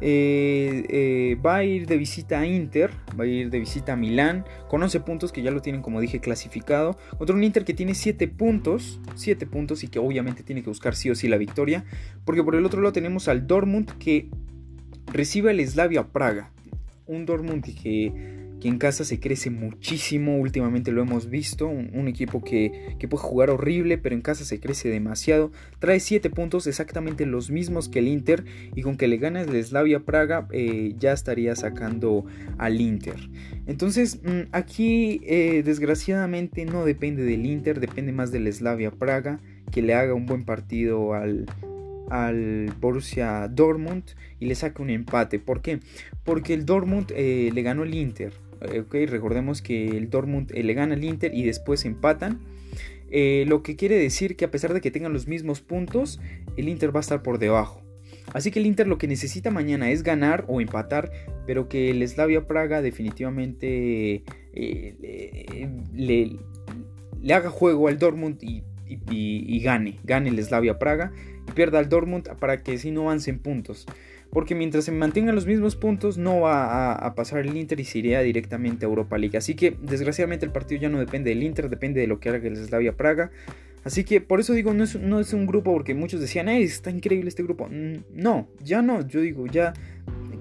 Eh, 0.00 0.84
eh, 0.88 1.36
va 1.44 1.56
a 1.56 1.64
ir 1.64 1.86
de 1.86 1.96
visita 1.96 2.40
a 2.40 2.46
Inter, 2.46 2.90
va 3.18 3.24
a 3.24 3.26
ir 3.26 3.50
de 3.50 3.60
visita 3.60 3.92
a 3.92 3.96
Milán, 3.96 4.44
con 4.68 4.82
11 4.82 5.00
puntos 5.00 5.32
que 5.32 5.42
ya 5.42 5.50
lo 5.50 5.62
tienen 5.62 5.82
como 5.82 6.00
dije 6.00 6.20
clasificado, 6.20 6.98
contra 7.16 7.34
un 7.34 7.44
Inter 7.44 7.64
que 7.64 7.74
tiene 7.74 7.94
7 7.94 8.26
puntos, 8.28 9.00
7 9.14 9.46
puntos 9.46 9.84
y 9.84 9.88
que 9.88 9.98
obviamente 9.98 10.42
tiene 10.42 10.62
que 10.62 10.70
buscar 10.70 10.96
sí 10.96 11.10
o 11.10 11.14
sí 11.14 11.28
la 11.28 11.36
victoria, 11.36 11.84
porque 12.24 12.42
por 12.42 12.56
el 12.56 12.66
otro 12.66 12.80
lado 12.80 12.92
tenemos 12.92 13.28
al 13.28 13.46
Dortmund 13.46 13.96
que 13.98 14.28
recibe 15.12 15.50
al 15.50 15.64
Slavia 15.64 16.08
Praga, 16.08 16.50
un 17.06 17.24
Dortmund 17.24 17.64
que 17.64 18.43
en 18.68 18.78
casa 18.78 19.04
se 19.04 19.20
crece 19.20 19.50
muchísimo, 19.50 20.38
últimamente 20.38 20.92
lo 20.92 21.02
hemos 21.02 21.28
visto, 21.28 21.68
un, 21.68 22.08
equipo 22.08 22.42
que, 22.42 22.96
puede 23.08 23.22
jugar 23.22 23.50
horrible, 23.50 23.98
pero 23.98 24.14
en 24.14 24.22
casa 24.22 24.44
se 24.44 24.60
crece 24.60 24.88
demasiado, 24.88 25.52
trae 25.78 26.00
7 26.00 26.30
puntos 26.30 26.66
exactamente 26.66 27.26
los 27.26 27.50
mismos 27.50 27.88
que 27.88 27.98
el 27.98 28.08
Inter 28.08 28.44
y 28.74 28.82
con 28.82 28.96
que 28.96 29.08
le 29.08 29.18
gane 29.18 29.42
el 29.42 29.64
Slavia 29.64 30.00
Praga 30.00 30.48
eh, 30.50 30.94
ya 30.98 31.12
estaría 31.12 31.54
sacando 31.56 32.24
al 32.58 32.80
Inter. 32.80 33.16
Entonces 33.66 34.20
mm, 34.22 34.48
aquí 34.52 35.20
eh, 35.24 35.62
desgraciadamente 35.64 36.64
no 36.64 36.84
depende 36.84 37.22
del 37.24 37.46
Inter, 37.46 37.80
depende 37.80 38.12
más 38.12 38.32
del 38.32 38.52
Slavia 38.52 38.90
Praga, 38.90 39.40
que 39.70 39.82
le 39.82 39.94
haga 39.94 40.14
un 40.14 40.26
buen 40.26 40.44
partido 40.44 41.14
al, 41.14 41.46
al 42.10 42.72
Borussia 42.80 43.48
Dortmund 43.48 44.04
y 44.40 44.46
le 44.46 44.54
saca 44.54 44.82
un 44.82 44.90
empate. 44.90 45.38
¿Por 45.38 45.62
qué? 45.62 45.80
Porque 46.24 46.54
el 46.54 46.66
Dortmund 46.66 47.12
eh, 47.14 47.50
le 47.52 47.62
ganó 47.62 47.82
el 47.82 47.94
Inter. 47.94 48.32
Eh, 48.72 49.06
recordemos 49.06 49.62
que 49.62 49.96
el 49.96 50.10
Dortmund 50.10 50.52
eh, 50.54 50.62
le 50.62 50.74
gana 50.74 50.94
al 50.94 51.04
Inter 51.04 51.34
y 51.34 51.44
después 51.44 51.84
empatan. 51.84 52.40
Eh, 53.10 53.44
lo 53.46 53.62
que 53.62 53.76
quiere 53.76 53.96
decir 53.96 54.36
que 54.36 54.44
a 54.44 54.50
pesar 54.50 54.74
de 54.74 54.80
que 54.80 54.90
tengan 54.90 55.12
los 55.12 55.28
mismos 55.28 55.60
puntos, 55.60 56.20
el 56.56 56.68
Inter 56.68 56.94
va 56.94 57.00
a 57.00 57.02
estar 57.02 57.22
por 57.22 57.38
debajo. 57.38 57.82
Así 58.32 58.50
que 58.50 58.58
el 58.58 58.66
Inter 58.66 58.88
lo 58.88 58.98
que 58.98 59.06
necesita 59.06 59.50
mañana 59.50 59.90
es 59.90 60.02
ganar 60.02 60.44
o 60.48 60.60
empatar, 60.60 61.10
pero 61.46 61.68
que 61.68 61.90
el 61.90 62.06
Slavia 62.08 62.46
Praga 62.46 62.80
definitivamente 62.82 64.24
le, 64.54 66.38
le, 67.22 67.34
haga 67.34 67.50
juego 67.50 67.88
al 67.88 67.98
Dortmund 67.98 68.38
y, 68.42 69.60
gane, 69.60 70.00
gane 70.04 70.30
el 70.30 70.42
Slavia 70.42 70.78
Praga 70.78 71.12
y 71.46 71.52
pierda 71.52 71.78
al 71.78 71.88
Dortmund 71.88 72.28
para 72.40 72.62
que 72.62 72.78
si 72.78 72.90
no 72.90 73.02
avancen 73.02 73.38
puntos. 73.38 73.86
Porque 74.34 74.54
mientras 74.54 74.84
se 74.84 74.92
mantengan 74.92 75.34
los 75.34 75.46
mismos 75.46 75.76
puntos 75.76 76.18
no 76.18 76.40
va 76.40 76.92
a, 76.92 77.14
pasar 77.14 77.40
el 77.40 77.56
Inter 77.56 77.80
y 77.80 77.84
se 77.84 78.00
iría 78.00 78.20
directamente 78.20 78.84
a 78.84 78.88
Europa 78.88 79.16
League. 79.16 79.38
Así 79.38 79.54
que 79.54 79.76
desgraciadamente 79.80 80.44
el 80.44 80.52
partido 80.52 80.82
ya 80.82 80.88
no 80.90 80.98
depende 80.98 81.30
del 81.30 81.42
Inter, 81.42 81.70
depende 81.70 82.02
de 82.02 82.06
lo 82.06 82.20
que 82.20 82.28
haga 82.28 82.46
el 82.46 82.56
Slavia 82.56 82.92
Praga. 82.92 83.30
Así 83.84 84.04
que 84.04 84.20
por 84.20 84.40
eso 84.40 84.52
digo, 84.52 84.74
no 84.74 84.84
es, 84.84 85.00
no 85.00 85.20
es 85.20 85.32
un 85.32 85.46
grupo 85.46 85.72
porque 85.72 85.94
muchos 85.94 86.20
decían, 86.20 86.50
está 86.50 86.90
increíble 86.90 87.28
este 87.28 87.42
grupo. 87.42 87.68
No, 88.12 88.48
ya 88.62 88.82
no, 88.82 89.06
yo 89.06 89.20
digo, 89.20 89.46
ya 89.46 89.72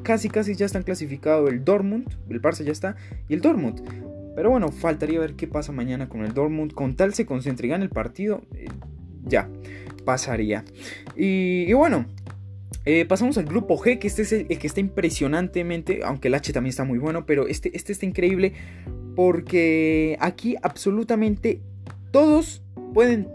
casi 0.03 0.27
casi 0.29 0.55
ya 0.55 0.65
están 0.65 0.83
clasificados 0.83 1.50
el 1.50 1.63
Dortmund, 1.63 2.09
el 2.29 2.41
Barça 2.41 2.63
ya 2.63 2.71
está, 2.71 2.95
y 3.29 3.33
el 3.33 3.41
Dortmund. 3.41 3.81
Pero 4.35 4.50
bueno, 4.50 4.71
faltaría 4.71 5.19
ver 5.19 5.35
qué 5.35 5.47
pasa 5.47 5.71
mañana 5.71 6.09
con 6.09 6.23
el 6.23 6.33
Dortmund. 6.33 6.73
Con 6.73 6.95
tal 6.95 7.13
se 7.13 7.25
concentre 7.25 7.67
y 7.67 7.71
el 7.71 7.89
partido, 7.89 8.41
eh, 8.55 8.65
ya, 9.23 9.50
pasaría. 10.05 10.63
Y, 11.15 11.71
bueno, 11.73 12.05
eh, 12.85 13.05
pasamos 13.05 13.37
al 13.37 13.45
grupo 13.45 13.77
G, 13.77 13.99
que 13.99 14.07
este 14.07 14.23
es 14.23 14.33
el, 14.33 14.47
que 14.47 14.67
está 14.67 14.79
impresionantemente, 14.79 16.01
aunque 16.03 16.27
el 16.27 16.35
H 16.35 16.51
también 16.51 16.71
está 16.71 16.83
muy 16.83 16.99
bueno, 16.99 17.25
pero 17.25 17.47
este, 17.47 17.75
este 17.75 17.93
está 17.93 18.05
increíble 18.05 18.53
porque 19.15 20.17
aquí 20.19 20.55
absolutamente 20.61 21.61
todos 22.11 22.61
pueden 22.93 23.27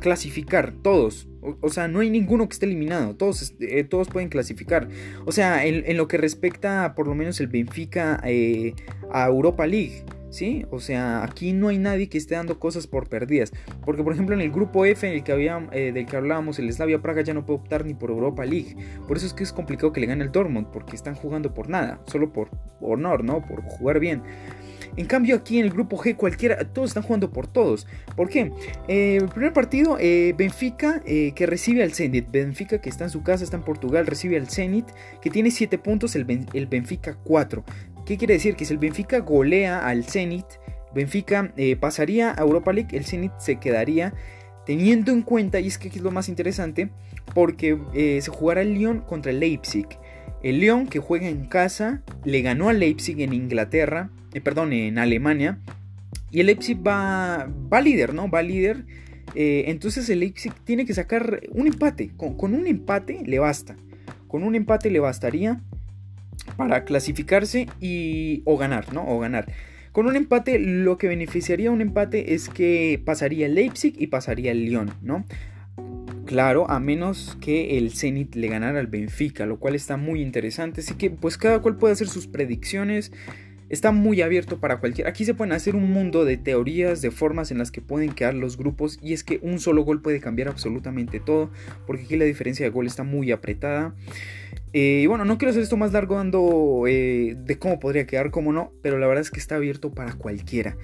clasificar, 0.00 0.72
todos. 0.82 1.28
O, 1.60 1.68
sea, 1.68 1.88
no 1.88 2.00
hay 2.00 2.08
ninguno 2.08 2.48
que 2.48 2.54
esté 2.54 2.64
eliminado, 2.64 3.16
todos, 3.16 3.54
eh, 3.60 3.84
todos 3.84 4.08
pueden 4.08 4.30
clasificar. 4.30 4.88
O 5.26 5.32
sea, 5.32 5.66
en, 5.66 5.96
lo 5.96 6.08
que 6.08 6.16
respecta 6.16 6.94
por 6.94 7.06
lo 7.06 7.14
menos 7.14 7.38
el 7.40 7.48
Benfica 7.48 8.20
eh, 8.24 8.74
a 9.12 9.26
Europa 9.26 9.66
League. 9.66 10.04
¿Sí? 10.34 10.66
O 10.72 10.80
sea, 10.80 11.22
aquí 11.22 11.52
no 11.52 11.68
hay 11.68 11.78
nadie 11.78 12.08
que 12.08 12.18
esté 12.18 12.34
dando 12.34 12.58
cosas 12.58 12.88
por 12.88 13.08
perdidas. 13.08 13.52
Porque, 13.84 14.02
por 14.02 14.12
ejemplo, 14.12 14.34
en 14.34 14.40
el 14.40 14.50
grupo 14.50 14.84
F, 14.84 15.06
en 15.06 15.14
el 15.14 15.22
que 15.22 15.30
había, 15.30 15.64
eh, 15.70 15.92
del 15.94 16.06
que 16.06 16.16
hablábamos, 16.16 16.58
el 16.58 16.72
Slavia 16.72 17.00
Praga 17.00 17.22
ya 17.22 17.34
no 17.34 17.46
puede 17.46 17.60
optar 17.60 17.86
ni 17.86 17.94
por 17.94 18.10
Europa 18.10 18.44
League. 18.44 18.74
Por 19.06 19.16
eso 19.16 19.26
es 19.26 19.32
que 19.32 19.44
es 19.44 19.52
complicado 19.52 19.92
que 19.92 20.00
le 20.00 20.08
gane 20.08 20.24
el 20.24 20.32
Dortmund, 20.32 20.66
porque 20.72 20.96
están 20.96 21.14
jugando 21.14 21.54
por 21.54 21.68
nada, 21.68 22.00
solo 22.08 22.32
por 22.32 22.50
honor, 22.80 23.22
¿no? 23.22 23.46
Por 23.46 23.62
jugar 23.62 24.00
bien. 24.00 24.22
En 24.96 25.06
cambio 25.06 25.36
aquí 25.36 25.60
en 25.60 25.66
el 25.66 25.70
grupo 25.70 25.98
G 25.98 26.16
cualquiera, 26.16 26.64
todos 26.64 26.90
están 26.90 27.04
jugando 27.04 27.30
por 27.30 27.46
todos. 27.46 27.86
¿Por 28.16 28.28
qué? 28.28 28.50
Eh, 28.88 29.18
el 29.22 29.28
primer 29.28 29.52
partido, 29.52 29.98
eh, 30.00 30.34
Benfica 30.36 31.00
que 31.04 31.46
recibe 31.46 31.84
al 31.84 31.92
Zenit. 31.92 32.28
Benfica 32.28 32.80
que 32.80 32.88
está 32.88 33.04
en 33.04 33.10
su 33.10 33.22
casa, 33.22 33.44
está 33.44 33.56
en 33.56 33.62
Portugal, 33.62 34.04
recibe 34.04 34.36
al 34.36 34.48
Zenit 34.48 34.86
que 35.22 35.30
tiene 35.30 35.52
7 35.52 35.78
puntos, 35.78 36.16
el, 36.16 36.24
Benfica 36.24 37.16
4. 37.22 37.64
¿Qué 38.06 38.16
quiere 38.18 38.34
decir? 38.34 38.56
Que 38.56 38.64
si 38.64 38.72
el 38.72 38.78
Benfica 38.78 39.18
golea 39.20 39.86
al 39.86 40.04
Zenit, 40.04 40.46
Benfica 40.94 41.52
pasaría 41.80 42.32
a 42.32 42.42
Europa 42.42 42.72
League, 42.72 42.96
el 42.96 43.04
Zenit 43.04 43.32
se 43.38 43.56
quedaría 43.56 44.14
teniendo 44.66 45.12
en 45.12 45.22
cuenta, 45.22 45.60
y 45.60 45.66
es 45.66 45.78
que 45.78 45.88
aquí 45.88 45.98
es 45.98 46.04
lo 46.04 46.10
más 46.10 46.28
interesante, 46.28 46.90
porque 47.34 47.78
se 48.20 48.30
jugará 48.30 48.62
el 48.62 48.74
Lyon 48.74 49.00
contra 49.00 49.32
el 49.32 49.40
Leipzig. 49.40 49.86
El 50.42 50.60
Lyon 50.60 50.86
que 50.86 51.00
juega 51.00 51.28
en 51.28 51.46
casa 51.46 52.02
le 52.24 52.42
ganó 52.42 52.68
al 52.68 52.78
Leipzig 52.78 53.20
en 53.20 53.32
Inglaterra 53.32 54.10
eh, 54.34 54.40
perdón, 54.40 54.72
en 54.72 54.98
Alemania. 54.98 55.58
Y 56.30 56.40
el 56.40 56.46
Leipzig 56.46 56.76
va, 56.76 57.48
va 57.72 57.80
líder, 57.80 58.12
¿no? 58.12 58.28
Va 58.28 58.42
líder. 58.42 58.84
Eh, 59.36 59.64
entonces 59.68 60.08
el 60.10 60.20
Leipzig 60.20 60.52
tiene 60.64 60.84
que 60.84 60.92
sacar 60.92 61.40
un 61.50 61.68
empate. 61.68 62.10
Con, 62.16 62.54
un 62.54 62.66
empate 62.66 63.22
le 63.24 63.38
basta. 63.38 63.76
Con 64.26 64.42
un 64.42 64.56
empate 64.56 64.90
le 64.90 64.98
bastaría 64.98 65.60
para 66.56 66.84
clasificarse 66.84 67.68
y 67.80 68.42
o 68.44 68.56
ganar, 68.56 68.92
¿no? 68.92 69.06
O 69.06 69.18
ganar. 69.18 69.46
Con 69.92 70.06
un 70.06 70.16
empate, 70.16 70.58
lo 70.58 70.98
que 70.98 71.06
beneficiaría 71.06 71.70
un 71.70 71.80
empate 71.80 72.34
es 72.34 72.48
que 72.48 73.00
pasaría 73.04 73.46
el 73.46 73.54
Leipzig 73.54 73.94
y 73.96 74.08
pasaría 74.08 74.50
el 74.50 74.64
Lyon, 74.64 74.90
¿no? 75.02 75.24
Claro, 76.26 76.68
a 76.70 76.80
menos 76.80 77.36
que 77.40 77.76
el 77.76 77.92
Zenit 77.92 78.34
le 78.34 78.48
ganara 78.48 78.80
al 78.80 78.86
Benfica, 78.86 79.46
lo 79.46 79.58
cual 79.58 79.74
está 79.74 79.96
muy 79.96 80.22
interesante. 80.22 80.80
Así 80.80 80.94
que 80.94 81.10
pues 81.10 81.36
cada 81.36 81.60
cual 81.60 81.76
puede 81.76 81.92
hacer 81.92 82.08
sus 82.08 82.26
predicciones. 82.26 83.12
Está 83.70 83.92
muy 83.92 84.20
abierto 84.20 84.60
para 84.60 84.78
cualquiera. 84.78 85.08
Aquí 85.08 85.24
se 85.24 85.32
pueden 85.34 85.52
hacer 85.52 85.74
un 85.74 85.90
mundo 85.90 86.24
de 86.24 86.36
teorías, 86.36 87.00
de 87.00 87.10
formas 87.10 87.50
en 87.50 87.58
las 87.58 87.70
que 87.70 87.80
pueden 87.80 88.12
quedar 88.12 88.34
los 88.34 88.58
grupos. 88.58 88.98
Y 89.02 89.14
es 89.14 89.24
que 89.24 89.40
un 89.42 89.58
solo 89.58 89.82
gol 89.82 90.02
puede 90.02 90.20
cambiar 90.20 90.48
absolutamente 90.48 91.18
todo. 91.18 91.50
Porque 91.86 92.02
aquí 92.02 92.16
la 92.16 92.26
diferencia 92.26 92.64
de 92.64 92.70
gol 92.70 92.86
está 92.86 93.04
muy 93.04 93.32
apretada. 93.32 93.94
Eh, 94.74 95.00
y 95.04 95.06
bueno, 95.06 95.24
no 95.24 95.38
quiero 95.38 95.50
hacer 95.50 95.62
esto 95.62 95.76
más 95.76 95.92
largo 95.92 96.16
dando 96.16 96.84
eh, 96.86 97.36
de 97.38 97.58
cómo 97.58 97.80
podría 97.80 98.06
quedar, 98.06 98.30
cómo 98.30 98.52
no. 98.52 98.72
Pero 98.82 98.98
la 98.98 99.06
verdad 99.06 99.22
es 99.22 99.30
que 99.30 99.40
está 99.40 99.56
abierto 99.56 99.92
para 99.92 100.12
cualquiera. 100.12 100.76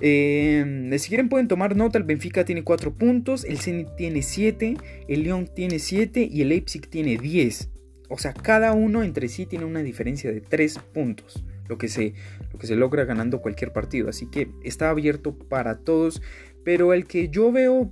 Eh, 0.00 0.90
si 0.98 1.08
quieren 1.08 1.28
pueden 1.28 1.48
tomar 1.48 1.76
nota, 1.76 1.98
el 1.98 2.04
Benfica 2.04 2.46
tiene 2.46 2.64
4 2.64 2.94
puntos, 2.94 3.44
el 3.44 3.58
Zenit 3.58 3.94
tiene 3.94 4.22
7, 4.22 4.76
el 5.06 5.22
Lyon 5.22 5.48
tiene 5.54 5.78
7 5.78 6.26
y 6.32 6.40
el 6.40 6.48
Leipzig 6.48 6.88
tiene 6.88 7.18
10. 7.18 7.68
O 8.08 8.16
sea, 8.16 8.32
cada 8.32 8.72
uno 8.72 9.02
entre 9.02 9.28
sí 9.28 9.44
tiene 9.44 9.66
una 9.66 9.82
diferencia 9.82 10.32
de 10.32 10.40
3 10.40 10.78
puntos 10.94 11.44
lo 11.72 11.78
que 11.78 11.88
se, 11.88 12.12
lo 12.52 12.58
que 12.58 12.66
se 12.66 12.76
logra 12.76 13.04
ganando 13.04 13.40
cualquier 13.40 13.72
partido. 13.72 14.08
Así 14.08 14.26
que 14.26 14.50
está 14.62 14.90
abierto 14.90 15.36
para 15.36 15.78
todos. 15.78 16.22
Pero 16.64 16.92
el 16.92 17.06
que 17.06 17.28
yo 17.28 17.50
veo 17.50 17.90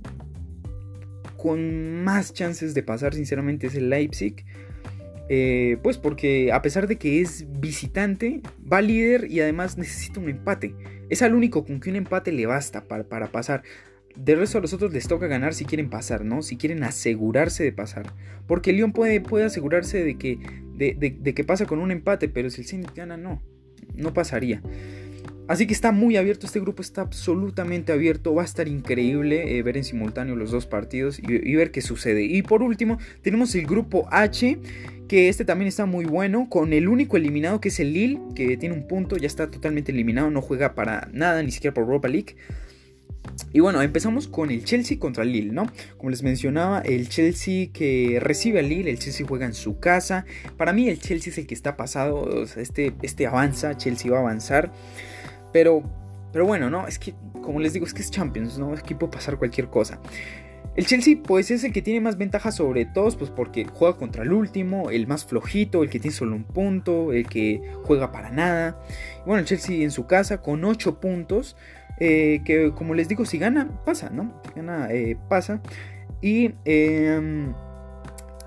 con 1.35 2.03
más 2.03 2.33
chances 2.33 2.73
de 2.73 2.83
pasar, 2.83 3.13
sinceramente, 3.13 3.67
es 3.67 3.75
el 3.75 3.89
Leipzig. 3.89 4.45
Eh, 5.29 5.77
pues 5.81 5.97
porque 5.97 6.51
a 6.51 6.61
pesar 6.61 6.87
de 6.87 6.97
que 6.97 7.21
es 7.21 7.45
visitante, 7.59 8.41
va 8.71 8.81
líder 8.81 9.31
y 9.31 9.39
además 9.39 9.77
necesita 9.77 10.19
un 10.19 10.29
empate. 10.29 10.75
Es 11.09 11.21
al 11.21 11.33
único 11.33 11.65
con 11.65 11.79
que 11.79 11.89
un 11.89 11.95
empate 11.95 12.31
le 12.31 12.45
basta 12.45 12.87
para, 12.87 13.05
para 13.05 13.31
pasar. 13.31 13.63
De 14.15 14.35
resto 14.35 14.57
a 14.57 14.61
los 14.61 14.73
otros 14.73 14.91
les 14.93 15.07
toca 15.07 15.27
ganar 15.27 15.53
si 15.53 15.63
quieren 15.65 15.89
pasar, 15.89 16.25
¿no? 16.25 16.41
Si 16.41 16.57
quieren 16.57 16.83
asegurarse 16.83 17.63
de 17.63 17.71
pasar. 17.71 18.13
Porque 18.45 18.71
el 18.71 18.77
León 18.77 18.91
puede, 18.91 19.21
puede 19.21 19.45
asegurarse 19.45 20.03
de 20.03 20.17
que, 20.17 20.37
de, 20.75 21.33
que 21.33 21.43
pasa 21.45 21.65
con 21.65 21.79
un 21.79 21.91
empate, 21.91 22.27
pero 22.27 22.49
si 22.49 22.61
el 22.61 22.67
Zenit 22.67 22.93
gana, 22.93 23.15
no 23.15 23.41
no 23.95 24.13
pasaría. 24.13 24.61
Así 25.47 25.67
que 25.67 25.73
está 25.73 25.91
muy 25.91 26.15
abierto, 26.15 26.45
este 26.45 26.61
grupo 26.61 26.81
está 26.81 27.01
absolutamente 27.01 27.91
abierto, 27.91 28.33
va 28.33 28.43
a 28.43 28.45
estar 28.45 28.69
increíble 28.69 29.57
eh, 29.57 29.63
ver 29.63 29.75
en 29.75 29.83
simultáneo 29.83 30.37
los 30.37 30.49
dos 30.51 30.65
partidos 30.65 31.19
y, 31.19 31.55
ver 31.55 31.71
qué 31.71 31.81
sucede. 31.81 32.23
Y 32.23 32.41
por 32.41 32.63
último 32.63 32.99
tenemos 33.21 33.53
el 33.55 33.65
grupo 33.65 34.07
H, 34.11 34.59
que 35.09 35.27
este 35.27 35.43
también 35.43 35.67
está 35.67 35.85
muy 35.85 36.05
bueno, 36.05 36.47
con 36.49 36.71
el 36.71 36.87
único 36.87 37.17
eliminado 37.17 37.59
que 37.59 37.67
es 37.67 37.81
el 37.81 37.91
Lille, 37.91 38.21
que 38.33 38.55
tiene 38.55 38.75
un 38.75 38.87
punto, 38.87 39.17
ya 39.17 39.27
está 39.27 39.51
totalmente 39.51 39.91
eliminado, 39.91 40.31
no 40.31 40.41
juega 40.41 40.73
para 40.73 41.09
nada, 41.11 41.43
ni 41.43 41.51
siquiera 41.51 41.73
por 41.73 41.83
Europa 41.83 42.07
League. 42.07 42.35
Y 43.53 43.59
bueno, 43.59 43.81
empezamos 43.81 44.27
con 44.27 44.49
el 44.49 44.63
Chelsea 44.63 44.97
contra 44.97 45.23
el 45.23 45.31
Lille, 45.33 45.51
¿no? 45.51 45.69
Como 45.97 46.09
les 46.09 46.23
mencionaba, 46.23 46.79
el 46.79 47.09
Chelsea 47.09 47.69
que 47.73 48.19
recibe 48.21 48.59
al 48.59 48.69
Lille, 48.69 48.89
el 48.89 48.99
Chelsea 48.99 49.25
juega 49.27 49.45
en 49.45 49.53
su 49.53 49.79
casa. 49.79 50.25
Para 50.57 50.73
mí 50.73 50.87
el 50.87 50.99
Chelsea 50.99 51.31
es 51.31 51.37
el 51.37 51.47
que 51.47 51.53
está 51.53 51.75
pasado, 51.75 52.43
este, 52.43 52.93
este 53.01 53.27
avanza, 53.27 53.75
Chelsea 53.75 54.11
va 54.11 54.17
a 54.17 54.21
avanzar. 54.21 54.71
Pero, 55.51 55.83
pero 56.31 56.45
bueno, 56.45 56.69
¿no? 56.69 56.87
Es 56.87 56.97
que, 56.97 57.13
como 57.41 57.59
les 57.59 57.73
digo, 57.73 57.85
es 57.85 57.93
que 57.93 58.01
es 58.01 58.11
Champions, 58.11 58.57
¿no? 58.57 58.73
Es 58.73 58.83
que 58.83 58.95
puede 58.95 59.11
pasar 59.11 59.37
cualquier 59.37 59.67
cosa. 59.67 59.99
El 60.73 60.85
Chelsea 60.85 61.17
pues 61.21 61.51
es 61.51 61.65
el 61.65 61.73
que 61.73 61.81
tiene 61.81 61.99
más 61.99 62.17
ventaja 62.17 62.49
sobre 62.53 62.85
todos, 62.85 63.17
pues 63.17 63.29
porque 63.29 63.65
juega 63.65 63.97
contra 63.97 64.23
el 64.23 64.31
último, 64.31 64.89
el 64.89 65.05
más 65.05 65.25
flojito, 65.25 65.83
el 65.83 65.89
que 65.89 65.99
tiene 65.99 66.15
solo 66.15 66.33
un 66.33 66.45
punto, 66.45 67.11
el 67.11 67.27
que 67.27 67.61
juega 67.83 68.13
para 68.13 68.31
nada. 68.31 68.81
bueno, 69.25 69.39
el 69.39 69.45
Chelsea 69.45 69.83
en 69.83 69.91
su 69.91 70.07
casa 70.07 70.41
con 70.41 70.63
8 70.63 71.01
puntos. 71.01 71.57
Eh, 72.03 72.41
que 72.43 72.71
como 72.71 72.95
les 72.95 73.07
digo, 73.07 73.25
si 73.25 73.37
gana, 73.37 73.69
pasa, 73.85 74.09
¿no? 74.09 74.41
Si 74.43 74.53
gana, 74.55 74.91
eh, 74.91 75.17
pasa. 75.29 75.61
Y 76.19 76.51
em, 76.65 77.53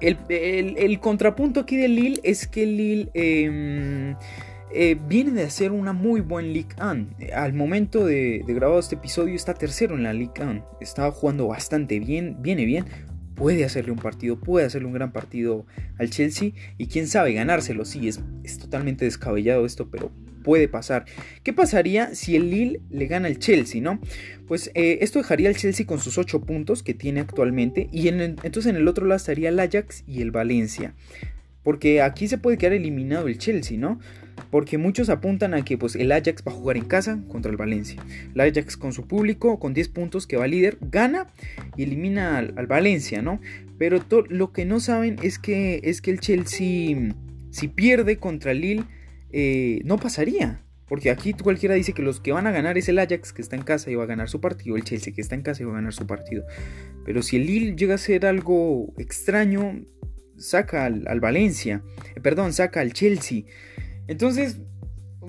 el, 0.00 0.99
contrapunto 0.99 1.61
aquí 1.61 1.76
de 1.76 1.87
Lille 1.87 2.20
es 2.25 2.49
que 2.49 2.66
Lille 2.66 3.11
em, 3.14 4.16
eh, 4.73 4.99
viene 5.06 5.30
de 5.30 5.44
hacer 5.44 5.70
una 5.70 5.92
muy 5.92 6.20
buena 6.20 6.49
Ligue 6.49 6.75
1. 6.82 7.06
Al 7.32 7.52
momento 7.52 8.04
de, 8.04 8.42
de 8.44 8.54
grabar 8.54 8.80
este 8.80 8.96
episodio 8.96 9.37
está 9.37 9.54
tercero 9.54 9.94
en 9.94 10.02
la 10.02 10.12
Ligue 10.12 10.42
1. 10.42 10.78
Estaba 10.80 11.12
jugando 11.12 11.46
bastante 11.46 12.00
bien, 12.00 12.38
viene 12.40 12.64
bien 12.64 12.87
puede 13.37 13.64
hacerle 13.64 13.92
un 13.92 13.99
partido, 13.99 14.38
puede 14.38 14.66
hacerle 14.66 14.87
un 14.87 14.94
gran 14.94 15.12
partido 15.12 15.66
al 15.99 16.11
Chelsea 16.11 16.52
y 16.78 16.87
quién 16.87 17.06
sabe 17.06 17.32
ganárselo. 17.32 17.84
Sí, 17.84 18.08
es, 18.08 18.20
es 18.42 18.58
totalmente 18.58 19.04
descabellado 19.04 19.66
esto, 19.66 19.88
pero 19.90 20.11
puede 20.44 20.68
pasar. 20.68 21.06
¿Qué 21.42 21.52
pasaría 21.52 22.14
si 22.14 22.36
el 22.36 22.50
Lille 22.50 22.80
le 22.90 23.06
gana 23.06 23.26
al 23.26 23.40
Chelsea, 23.40 23.80
no? 23.80 23.98
Pues 24.46 24.70
eh, 24.74 24.98
esto 25.00 25.18
dejaría 25.18 25.48
al 25.48 25.56
Chelsea 25.56 25.86
con 25.86 25.98
sus 25.98 26.18
8 26.18 26.42
puntos 26.42 26.84
que 26.84 26.94
tiene 26.94 27.18
actualmente 27.18 27.88
y 27.90 28.06
entonces 28.06 28.66
en 28.66 28.76
el 28.76 28.86
otro 28.86 29.06
lado 29.06 29.16
estaría 29.16 29.48
el 29.48 29.58
Ajax 29.58 30.04
y 30.06 30.22
el 30.22 30.30
Valencia. 30.30 30.94
Porque 31.64 32.02
aquí 32.02 32.28
se 32.28 32.38
puede 32.38 32.58
quedar 32.58 32.74
eliminado 32.74 33.26
el 33.26 33.38
Chelsea, 33.38 33.78
¿no? 33.78 33.98
Porque 34.50 34.76
muchos 34.76 35.08
apuntan 35.08 35.54
a 35.54 35.64
que 35.64 35.78
pues, 35.78 35.96
el 35.96 36.12
Ajax 36.12 36.44
va 36.46 36.52
a 36.52 36.54
jugar 36.54 36.76
en 36.76 36.84
casa 36.84 37.18
contra 37.28 37.50
el 37.50 37.56
Valencia. 37.56 38.04
El 38.34 38.40
Ajax 38.40 38.76
con 38.76 38.92
su 38.92 39.06
público, 39.06 39.58
con 39.58 39.72
10 39.72 39.88
puntos 39.88 40.26
que 40.26 40.36
va 40.36 40.46
líder, 40.46 40.76
gana 40.82 41.26
y 41.76 41.84
elimina 41.84 42.38
al, 42.38 42.66
Valencia, 42.66 43.22
¿no? 43.22 43.40
Pero 43.78 44.04
lo 44.28 44.52
que 44.52 44.66
no 44.66 44.78
saben 44.78 45.16
es 45.22 45.38
que, 45.38 45.80
es 45.84 46.02
que 46.02 46.10
el 46.10 46.20
Chelsea, 46.20 47.14
si 47.50 47.68
pierde 47.68 48.18
contra 48.18 48.52
el 48.52 48.60
Lille, 48.60 48.84
eh, 49.36 49.80
no 49.84 49.98
pasaría. 49.98 50.60
Porque 50.86 51.10
aquí 51.10 51.32
cualquiera 51.32 51.74
dice 51.74 51.92
que 51.92 52.02
los 52.02 52.20
que 52.20 52.30
van 52.32 52.46
a 52.46 52.52
ganar 52.52 52.76
es 52.76 52.88
el 52.88 52.98
Ajax 52.98 53.32
que 53.32 53.42
está 53.42 53.56
en 53.56 53.62
casa 53.62 53.90
y 53.90 53.94
va 53.94 54.04
a 54.04 54.06
ganar 54.06 54.28
su 54.28 54.40
partido, 54.40 54.76
el 54.76 54.84
Chelsea 54.84 55.14
que 55.14 55.22
está 55.22 55.34
en 55.34 55.42
casa 55.42 55.62
y 55.62 55.66
va 55.66 55.72
a 55.72 55.76
ganar 55.76 55.94
su 55.94 56.06
partido. 56.06 56.44
Pero 57.04 57.22
si 57.22 57.36
el 57.36 57.46
Lille 57.46 57.74
llega 57.74 57.94
a 57.94 57.98
ser 57.98 58.26
algo 58.26 58.92
extraño, 58.98 59.82
saca 60.36 60.84
al, 60.84 61.20
Valencia, 61.20 61.82
eh, 62.14 62.20
perdón, 62.20 62.52
saca 62.52 62.80
al 62.80 62.92
Chelsea. 62.92 63.44
Entonces, 64.06 64.58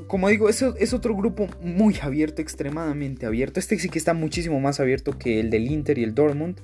como 0.07 0.27
digo, 0.27 0.49
eso 0.49 0.75
es 0.77 0.93
otro 0.93 1.15
grupo 1.15 1.47
muy 1.61 1.95
abierto, 2.01 2.41
extremadamente 2.41 3.25
abierto. 3.25 3.59
Este 3.59 3.79
sí 3.79 3.87
que 3.87 3.97
está 3.97 4.13
muchísimo 4.13 4.59
más 4.59 4.81
abierto 4.81 5.17
que 5.17 5.39
el 5.39 5.49
del 5.49 5.71
Inter 5.71 5.97
y 5.97 6.03
el 6.03 6.13
Dortmund. 6.13 6.59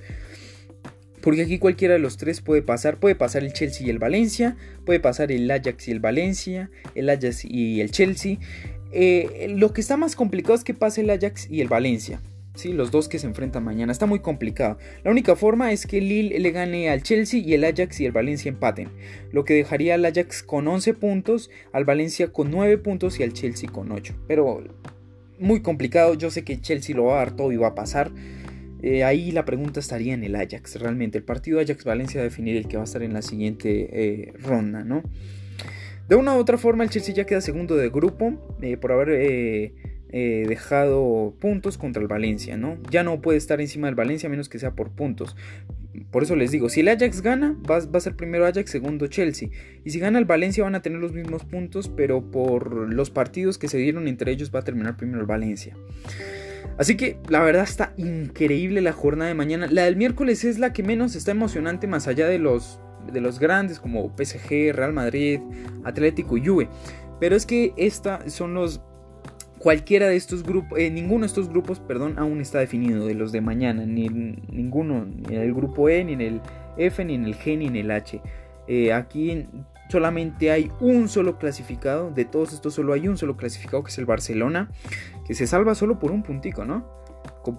Porque 1.22 1.44
aquí 1.44 1.60
cualquiera 1.60 1.94
de 1.94 2.00
los 2.00 2.18
tres 2.18 2.42
puede 2.42 2.62
pasar. 2.62 3.00
Puede 3.00 3.16
pasar 3.16 3.44
el 3.44 3.54
Chelsea 3.54 3.88
y 3.88 3.90
el 3.90 4.00
Valencia. 4.00 4.58
Puede 4.86 5.00
pasar 5.00 5.32
el 5.32 5.50
Ajax 5.50 5.88
y 5.88 5.92
el 5.92 6.00
Valencia. 6.00 6.70
El 6.96 7.10
Ajax 7.10 7.46
y 7.46 7.82
el 7.82 7.92
Chelsea. 7.92 8.38
Eh, 8.92 9.54
lo 9.56 9.74
que 9.74 9.82
está 9.82 9.98
más 9.98 10.16
complicado 10.16 10.56
es 10.56 10.64
que 10.64 10.74
pase 10.74 11.02
el 11.02 11.10
Ajax 11.10 11.50
y 11.50 11.62
el 11.62 11.68
Valencia. 11.68 12.20
¿sí? 12.56 12.74
Los 12.74 12.92
dos 12.92 13.08
que 13.08 13.20
se 13.20 13.28
enfrentan 13.28 13.64
mañana. 13.64 13.92
Está 13.92 14.06
muy 14.06 14.20
complicado. 14.20 14.78
La 15.04 15.12
única 15.12 15.36
forma 15.36 15.72
es 15.72 15.86
que 15.86 16.02
Lille 16.02 16.40
le 16.40 16.52
gane 16.52 16.90
al 16.90 17.04
Chelsea 17.04 17.40
y 17.40 17.54
el 17.54 17.64
Ajax 17.64 18.00
y 18.00 18.06
el 18.06 18.12
Valencia 18.12 18.50
empaten. 18.50 18.90
Lo 19.32 19.46
que 19.46 19.54
dejaría 19.54 19.96
al 19.96 20.06
Ajax 20.06 20.44
con 20.44 20.68
11 20.68 20.94
puntos, 20.94 21.50
al 21.72 21.86
Valencia 21.86 22.32
con 22.32 22.52
9 22.52 22.78
puntos 22.78 23.20
y 23.20 23.24
al 23.24 23.34
Chelsea 23.34 23.70
con 23.70 23.92
8. 23.92 24.16
Pero 24.28 24.64
muy 25.40 25.62
complicado. 25.62 26.14
Yo 26.14 26.32
sé 26.32 26.44
que 26.44 26.60
Chelsea 26.62 26.96
lo 26.96 27.06
va 27.06 27.16
a 27.16 27.18
dar 27.18 27.36
todo 27.36 27.52
y 27.52 27.58
va 27.58 27.70
a 27.70 27.76
pasar. 27.76 28.12
Eh, 28.82 29.04
ahí 29.04 29.32
la 29.32 29.46
pregunta 29.46 29.80
estaría 29.80 30.14
en 30.14 30.24
el 30.24 30.36
Ajax. 30.36 30.80
Realmente 30.80 31.18
el 31.18 31.24
partido 31.24 31.60
Ajax-Valencia 31.60 32.20
va 32.20 32.24
a 32.24 32.30
definir 32.30 32.56
el 32.58 32.68
que 32.68 32.78
va 32.78 32.84
a 32.84 32.86
estar 32.86 33.04
en 33.04 33.14
la 33.14 33.22
siguiente 33.22 33.90
eh, 33.92 34.34
ronda, 34.40 34.84
¿no? 34.84 35.04
De 36.10 36.16
una 36.16 36.36
u 36.36 36.40
otra 36.40 36.58
forma, 36.58 36.84
el 36.84 36.90
Chelsea 36.90 37.16
ya 37.16 37.26
queda 37.26 37.42
segundo 37.42 37.78
de 37.78 37.90
grupo 37.90 38.34
eh, 38.62 38.78
por 38.78 38.92
haber 38.92 39.72
dejado 40.12 41.34
puntos 41.40 41.78
contra 41.78 42.02
el 42.02 42.10
Valencia, 42.10 42.58
¿no? 42.58 42.78
Ya 42.90 43.02
no 43.04 43.22
puede 43.22 43.38
estar 43.38 43.62
encima 43.62 43.88
del 43.88 43.96
Valencia 43.96 44.28
a 44.28 44.30
menos 44.30 44.50
que 44.50 44.60
sea 44.60 44.72
por 44.72 44.90
puntos. 44.90 45.38
Por 46.10 46.24
eso 46.24 46.36
les 46.36 46.52
digo, 46.52 46.68
si 46.68 46.82
el 46.82 46.90
Ajax 46.90 47.22
gana, 47.22 47.56
va, 47.70 47.80
va, 47.80 47.98
a 47.98 48.02
ser 48.02 48.18
primero 48.18 48.46
Ajax, 48.46 48.70
segundo 48.70 49.08
Chelsea. 49.08 49.50
Y 49.86 49.92
si 49.92 50.00
gana 50.00 50.20
el 50.20 50.26
Valencia 50.26 50.66
van 50.66 50.76
a 50.76 50.82
tener 50.82 51.00
los 51.00 51.14
mismos 51.14 51.46
puntos, 51.46 51.88
pero 51.88 52.30
por 52.30 52.94
los 52.94 53.10
partidos 53.10 53.58
que 53.58 53.70
se 53.70 53.78
dieron 53.78 54.10
entre 54.10 54.32
ellos 54.32 54.52
va 54.54 54.60
a 54.60 54.64
terminar 54.64 54.98
primero 54.98 55.22
el 55.22 55.28
Valencia. 55.28 55.78
Así 56.78 56.98
que 56.98 57.18
la 57.30 57.42
verdad 57.42 57.64
está 57.64 57.94
increíble 57.98 58.82
la 58.82 58.94
jornada 58.94 59.30
de 59.30 59.36
mañana. 59.36 59.68
La 59.70 59.84
del 59.84 59.96
miércoles 59.96 60.44
es 60.44 60.60
la 60.60 60.74
que 60.74 60.84
menos 60.84 61.16
está 61.16 61.32
emocionante 61.32 61.88
más 61.88 62.08
allá 62.08 62.28
de 62.28 62.40
los 62.40 62.80
de 63.12 63.20
los 63.20 63.40
grandes 63.40 63.80
como 63.80 64.14
PSG, 64.16 64.74
Real 64.74 64.94
Madrid, 64.94 65.40
Atlético 65.84 66.38
y 66.38 66.46
Juve. 66.46 66.70
Pero 67.20 67.36
es 67.36 67.46
que 67.46 67.74
esta 67.78 68.30
son 68.30 68.54
los 68.54 68.82
cualquiera 69.62 70.08
de 70.08 70.16
estos 70.16 70.44
grupos, 70.44 70.80
eh, 70.80 70.90
ninguno 70.90 71.22
de 71.22 71.28
estos 71.28 71.50
grupos, 71.50 71.80
perdón, 71.80 72.16
aún 72.18 72.42
está 72.42 72.60
definido 72.60 73.06
de 73.06 73.14
los 73.14 73.32
de 73.32 73.42
mañana, 73.42 73.86
ni 73.86 74.10
ninguno, 74.10 75.06
ni 75.06 75.36
en 75.36 75.42
el 75.42 75.54
grupo 75.54 75.88
E, 75.88 76.04
ni 76.04 76.14
en 76.14 76.22
el 76.22 76.42
F, 76.78 77.06
ni 77.06 77.14
en 77.14 77.26
el 77.26 77.36
G, 77.36 77.58
ni 77.58 77.68
en 77.68 77.76
el 77.76 77.92
H. 77.92 78.22
Eh, 78.68 78.92
aquí 78.92 79.48
solamente 79.92 80.52
hay 80.52 80.72
un 80.80 81.10
solo 81.10 81.38
clasificado, 81.38 82.12
de 82.12 82.26
todos 82.26 82.54
estos 82.54 82.74
solo 82.74 82.94
hay 82.94 83.08
un 83.08 83.18
solo 83.18 83.38
clasificado 83.38 83.84
que 83.84 83.92
es 83.92 83.98
el 83.98 84.06
Barcelona, 84.06 84.72
que 85.28 85.36
se 85.36 85.46
salva 85.46 85.76
solo 85.76 86.00
por 86.00 86.12
un 86.12 86.24
puntico, 86.24 86.66
¿no? 86.66 86.88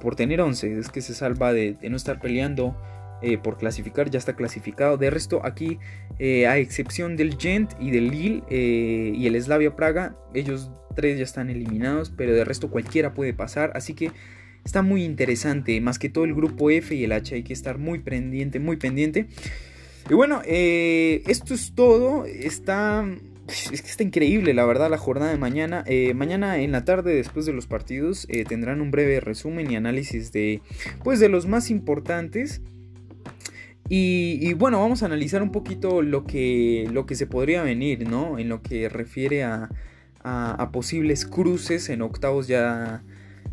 Por 0.00 0.16
tener 0.16 0.40
11, 0.40 0.78
es 0.78 0.88
que 0.88 1.02
se 1.02 1.14
salva 1.14 1.52
de 1.52 1.76
no 1.88 1.96
estar 1.96 2.20
peleando 2.20 2.76
eh, 3.24 3.38
por 3.38 3.56
clasificar, 3.56 4.10
ya 4.10 4.18
está 4.18 4.34
clasificado. 4.34 4.96
De 4.96 5.08
resto, 5.08 5.42
aquí, 5.44 5.78
eh, 6.18 6.48
a 6.48 6.58
excepción 6.58 7.16
del 7.16 7.38
Gent 7.38 7.70
y 7.78 7.92
del 7.92 8.10
Lille 8.10 8.42
eh, 8.50 9.12
y 9.14 9.28
el 9.28 9.40
Slavia 9.40 9.76
Praga, 9.76 10.16
ellos 10.34 10.73
tres 10.97 11.18
ya 11.18 11.25
están 11.25 11.49
eliminados, 11.49 12.10
pero 12.10 12.34
de 12.34 12.45
resto 12.45 12.68
cualquiera 12.68 13.14
puede 13.14 13.32
pasar. 13.32 13.71
Así 13.76 13.95
que 13.95 14.10
está 14.64 14.82
muy 14.82 15.04
interesante, 15.04 15.80
más 15.80 16.00
que 16.00 16.08
todo 16.08 16.25
el 16.25 16.34
grupo 16.34 16.68
F 16.71 16.92
y 16.92 17.04
el 17.04 17.12
H, 17.12 17.36
hay 17.36 17.45
que 17.45 17.52
estar 17.52 17.78
muy 17.78 18.00
pendiente, 18.00 18.58
muy 18.58 18.76
pendiente. 18.76 19.28
Y 20.10 20.15
bueno, 20.15 20.43
esto 20.45 21.54
es 21.54 21.75
todo. 21.75 22.25
Está 22.26 23.04
es 23.49 23.82
que 23.82 23.88
está 23.88 24.02
increíble, 24.02 24.54
la 24.54 24.65
verdad, 24.65 24.91
la 24.91 24.99
jornada 24.99 25.32
de 25.32 25.38
mañana. 25.38 25.84
mañana 26.15 26.58
en 26.58 26.73
la 26.73 26.84
tarde, 26.84 27.15
después 27.15 27.45
de 27.47 27.52
los 27.52 27.67
partidos, 27.67 28.26
tendrán 28.49 28.80
un 28.80 28.91
breve 28.91 29.21
resumen 29.21 29.71
y 29.71 29.76
análisis 29.76 30.32
de, 30.32 30.62
pues, 31.02 31.21
de 31.21 31.28
los 31.28 31.47
más 31.47 31.71
importantes. 31.71 32.62
Y, 33.88 34.54
bueno, 34.54 34.80
vamos 34.80 35.02
a 35.02 35.06
analizar 35.06 35.43
un 35.43 35.52
poquito 35.52 36.02
lo 36.02 36.25
que, 36.25 36.88
lo 36.91 37.04
que 37.04 37.15
se 37.15 37.26
podría 37.26 37.62
venir, 37.62 38.08
¿no? 38.08 38.38
En 38.38 38.49
lo 38.49 38.62
que 38.62 38.88
refiere 38.88 39.45
a, 39.45 39.69
posibles 40.73 41.26
cruces 41.26 41.88
en 41.88 42.00
octavos 42.00 42.47
ya, 42.47 43.02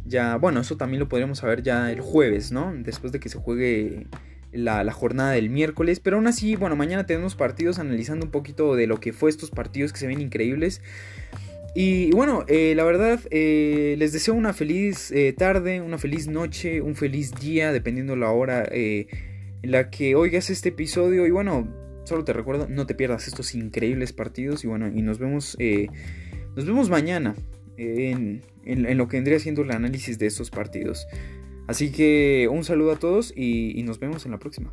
ya... 0.05 0.37
Bueno, 0.37 0.61
eso 0.61 0.77
también 0.77 0.99
lo 0.99 1.09
podríamos 1.09 1.39
saber 1.39 1.63
ya 1.63 1.91
el 1.91 1.99
jueves, 1.99 2.51
¿no? 2.51 2.73
Después 2.73 3.11
de 3.11 3.19
que 3.19 3.27
se 3.27 3.39
juegue 3.39 4.07
la, 4.51 4.91
jornada 4.91 5.31
del 5.31 5.49
miércoles. 5.49 5.99
Pero 5.99 6.17
aún 6.17 6.27
así, 6.27 6.55
bueno, 6.55 6.75
mañana 6.75 7.05
tenemos 7.05 7.35
partidos 7.35 7.79
analizando 7.79 8.25
un 8.25 8.31
poquito 8.31 8.75
de 8.75 8.87
lo 8.87 8.99
que 8.99 9.13
fue 9.13 9.29
estos 9.29 9.51
partidos 9.51 9.93
que 9.93 9.99
se 9.99 10.07
ven 10.07 10.21
increíbles. 10.21 10.81
Y 11.75 12.11
bueno, 12.11 12.45
eh, 12.47 12.73
la 12.75 12.83
verdad, 12.83 13.19
eh, 13.29 13.95
les 13.97 14.11
deseo 14.11 14.33
una 14.33 14.53
feliz 14.53 15.11
eh, 15.11 15.33
tarde, 15.33 15.81
una 15.81 15.97
feliz 15.97 16.27
noche, 16.27 16.81
un 16.81 16.95
feliz 16.95 17.31
día, 17.39 17.71
dependiendo 17.71 18.15
la 18.15 18.31
hora 18.31 18.67
en 18.71 19.07
la 19.61 19.89
que 19.89 20.15
oigas 20.15 20.49
este 20.49 20.69
episodio 20.69 21.27
y 21.27 21.31
bueno, 21.31 21.67
solo 22.05 22.23
te 22.23 22.33
recuerdo, 22.33 22.67
no 22.69 22.87
te 22.87 22.95
pierdas 22.95 23.27
estos 23.27 23.53
increíbles 23.53 24.13
partidos 24.13 24.63
y 24.63 24.67
bueno, 24.67 24.87
y 24.87 25.01
nos 25.03 25.19
vemos, 25.19 25.57
nos 26.55 26.65
vemos 26.65 26.89
mañana 26.89 27.35
en, 27.77 28.41
lo 28.97 29.07
que 29.07 29.17
vendría 29.17 29.39
siendo 29.39 29.61
el 29.61 29.71
análisis 29.71 30.17
de 30.17 30.25
estos 30.27 30.49
partidos. 30.49 31.07
Así 31.69 31.91
que 31.91 32.47
un 32.51 32.63
saludo 32.63 32.93
a 32.93 32.95
todos 32.95 33.31
y, 33.35 33.83
nos 33.83 33.99
vemos 33.99 34.25
en 34.25 34.31
la 34.31 34.39
próxima. 34.39 34.71